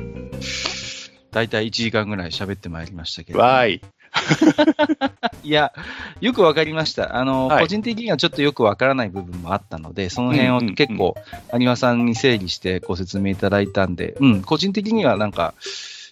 [1.30, 3.34] 大体1時間ぐらい喋ってまいりましたけい。
[3.34, 3.40] ど。
[3.40, 3.80] わーい。
[5.44, 5.72] いや、
[6.20, 7.16] よくわかりました。
[7.16, 11.14] あの、はい個人的にはちょっとよくわからない部分もあったので、その辺を結構、
[11.52, 15.54] アニワさんに整理してご説明いただいたんで、うん、個人的にはなんか、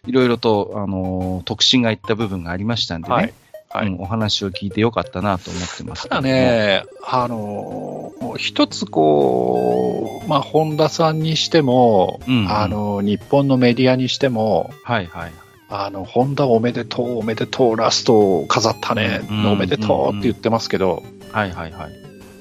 [0.07, 3.35] いろいろと、あの、特進がいった部分がありましたんでね、はい。
[3.69, 6.09] はいうん、お話を聞いてよかったなと思ってます。
[6.09, 15.33] ただ、ね、あの一つこう、まあ、本田さんにしても、うんうんあの日本のメディアにしても、はいはい。
[15.69, 21.03] あのホンダおめでとう、おめでとう、ラストを飾ったね、うんおめでとうって言ってますけど、
[21.33, 21.93] はいはいはい。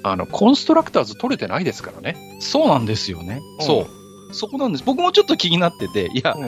[0.04, 2.16] あのコンストラクターズ取れてないですからね。
[2.40, 3.42] そうなんですよね。
[3.60, 4.34] うんそう。
[4.34, 4.84] そこなんです。
[4.84, 6.48] 僕もちょっと気になってて、いや、うん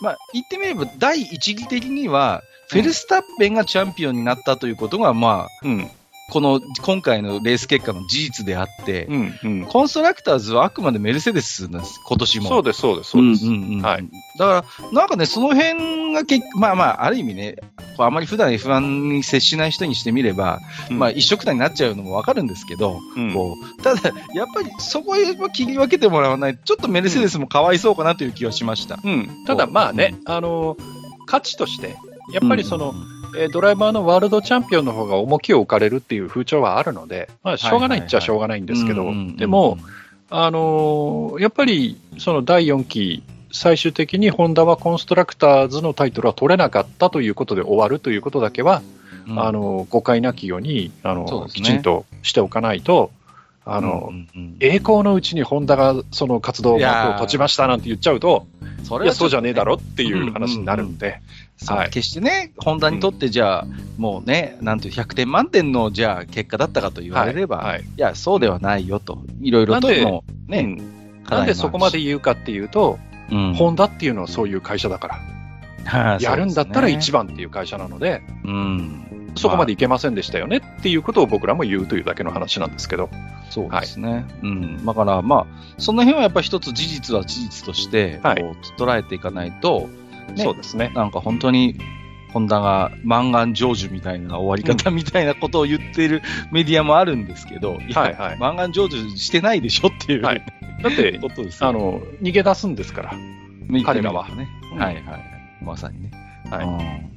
[0.00, 5.90] まあ、言ってみれば、第一義的には、フェルスタッペンがチャンピオンになったということが、まあ、うん
[6.30, 9.66] この、今回のレース結果の事実であって、うんうん。
[9.66, 12.48] コンストラクターズはあくまでメルセデスなんです、今年も。
[12.48, 13.44] そうです、そうです、そうです。
[13.44, 13.82] んうんうん。
[13.82, 14.08] はい。
[14.38, 17.56] だから、なんかね、その辺がけ、まあまあ、ある意味ね、
[17.96, 20.60] こうあまり普段 F1 に接しない人にしてみれば、
[20.90, 20.98] うん。
[20.98, 23.32] まあ一緒くたになっちゃうのもわかるんですけど、うん。
[23.32, 28.98] こうただ、やっぱりそこを切り分けてもらわないと、ちょっとメルセデスもかわいそうかなという気はしました。
[29.02, 29.44] うん。
[29.46, 30.76] ただ、まあね、あの
[31.26, 31.96] 価値として、
[32.32, 32.94] やっぱりその、
[33.36, 39.04] えードライバーのワールドチャンピオンの方が重きを置かれるっていう風潮はあるので、まあ、しょうがないっちゃしょうがないんですけど、
[39.36, 39.78] でも、、
[40.30, 43.22] あのーやっぱりその第4期、
[43.52, 48.82] 最終的にホンダはコンストラクターズのタイトルは取れなかったということで終わるということだけは、
[49.28, 49.40] うん。
[49.40, 51.52] あの誤解なきようにあのね。
[51.52, 53.10] きちんとしておかないと、
[53.66, 58.46] あのうんうんうん栄光のうちにホンダがその活動を幕を閉じましたなんて言っちゃうと、
[58.84, 61.20] そいや、そうじゃねえだろっっていう話になるんで、そう
[61.66, 61.90] はい。
[61.90, 67.66] 決してね、ホンダにとってじゃあ、もうね、なんていう100点満点のじゃあ結果だったかと言われれば、いはい。
[67.66, 71.24] はいや、そうではないよと、いろいろとなんでもうね、うん。
[71.28, 72.98] なんでそこまで言うかっていうと、
[73.30, 73.54] うん。
[73.54, 75.14] ホンダっていうのはそういう会社だから、
[75.84, 77.26] はいやるんだったら一番。
[77.26, 79.04] 番っていう会社なので、うん。
[79.36, 83.10] そこまでいけませんでしたよねっていうことを僕らも言うというだけの話なんですけど、
[83.50, 84.24] そうですね。
[84.42, 84.86] うん。
[84.86, 85.46] だから、まあ、
[85.78, 88.44] その辺はやっぱり一つ事実は事実として、はい。
[88.78, 89.88] 捉えていかないと、
[90.32, 90.92] ねそうですね。
[90.94, 91.76] なんか本当に、
[92.32, 96.20] ホンダが満願成就みたいな終わり方みたいなことを言ってる
[96.50, 100.44] メディアもあるんですけど、いや、はいはい満願成就してないでしょっていう、はい
[100.82, 103.14] だって、ことですよあの、逃げ出すんですから。
[103.84, 104.48] 彼らはね。
[104.72, 105.04] うんはいはい。
[105.62, 106.10] まさにね。
[106.50, 107.14] はいうん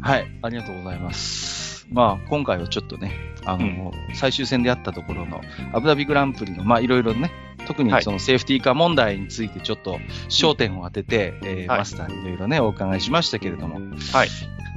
[0.00, 0.26] はい。
[0.42, 1.86] ありがとうございます。
[1.90, 3.12] まあ、今回はちょっとね、
[3.44, 5.40] あの、最終戦であったところの、
[5.72, 7.30] アブダビグランプリの、まあ、いろいろね、
[7.66, 9.98] 特にはいそのセーフティーカー問題についてちょっと
[10.28, 13.76] 焦点を当てて、えーはいマスターにいろいろね、お伺いしましたけれども、
[14.12, 14.28] はい。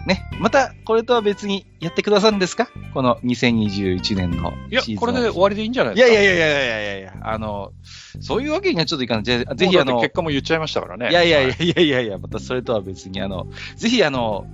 [0.08, 2.70] ね、またこれとは別にやってくださるんですか？
[2.94, 6.14] この2021年のいやこれで終わりでいいんじゃないいですか？
[6.14, 7.74] やいやいやいやいやいやいやあの、
[8.22, 9.24] そういうわけにはちょっといかない。
[9.24, 11.10] ぜひあの、結果も言っちゃいましたからね。
[11.10, 14.46] いやいやいやはいやいやいや、またそれとは別に、あの、ぜひあの、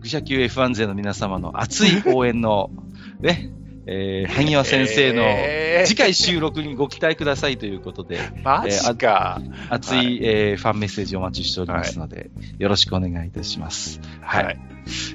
[0.00, 2.70] 愚者級 F1 勢の皆様の熱い応援の、
[3.20, 3.50] ね、
[3.86, 9.40] えー、萩和先生のえー次回収録にご期待くださいということで、マジか。
[9.68, 14.00] 熱い、はいえーファンメッセージお待ちしておりますので、よろしくお願いいたします。
[14.20, 14.44] はい。
[14.44, 14.58] はい。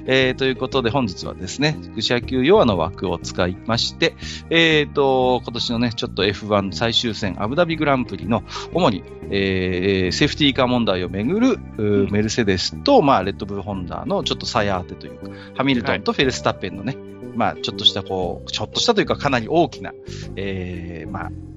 [0.06, 4.14] えーということで本日はですね、愚者級ヨアの枠を使いまして、
[4.50, 8.42] えーと、今年のね、ちょっと F1 最終戦アブダビグランプリの
[8.72, 16.96] 主に、えーセーフティーカー問題をめぐる、うーメルセデスと、まあ、レッドブルホンダのちょっと差や当てというか、ハミルトンとフェルスタッペンのね、
[17.34, 19.92] まあ、ちょっとしたこう、ちょっとしたというかかなり大きな、
[20.36, 21.47] えーまあ、た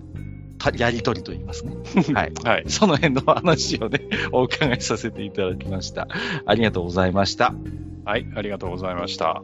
[0.76, 1.76] やりとりといいますね。
[2.14, 2.34] はい。
[2.44, 2.64] はい。
[2.68, 4.02] その辺の話をね、
[4.32, 6.08] お伺いさせていただきました。
[6.46, 7.54] ありがとうございました。
[8.06, 8.28] はい。
[8.36, 9.44] ありがとうございました。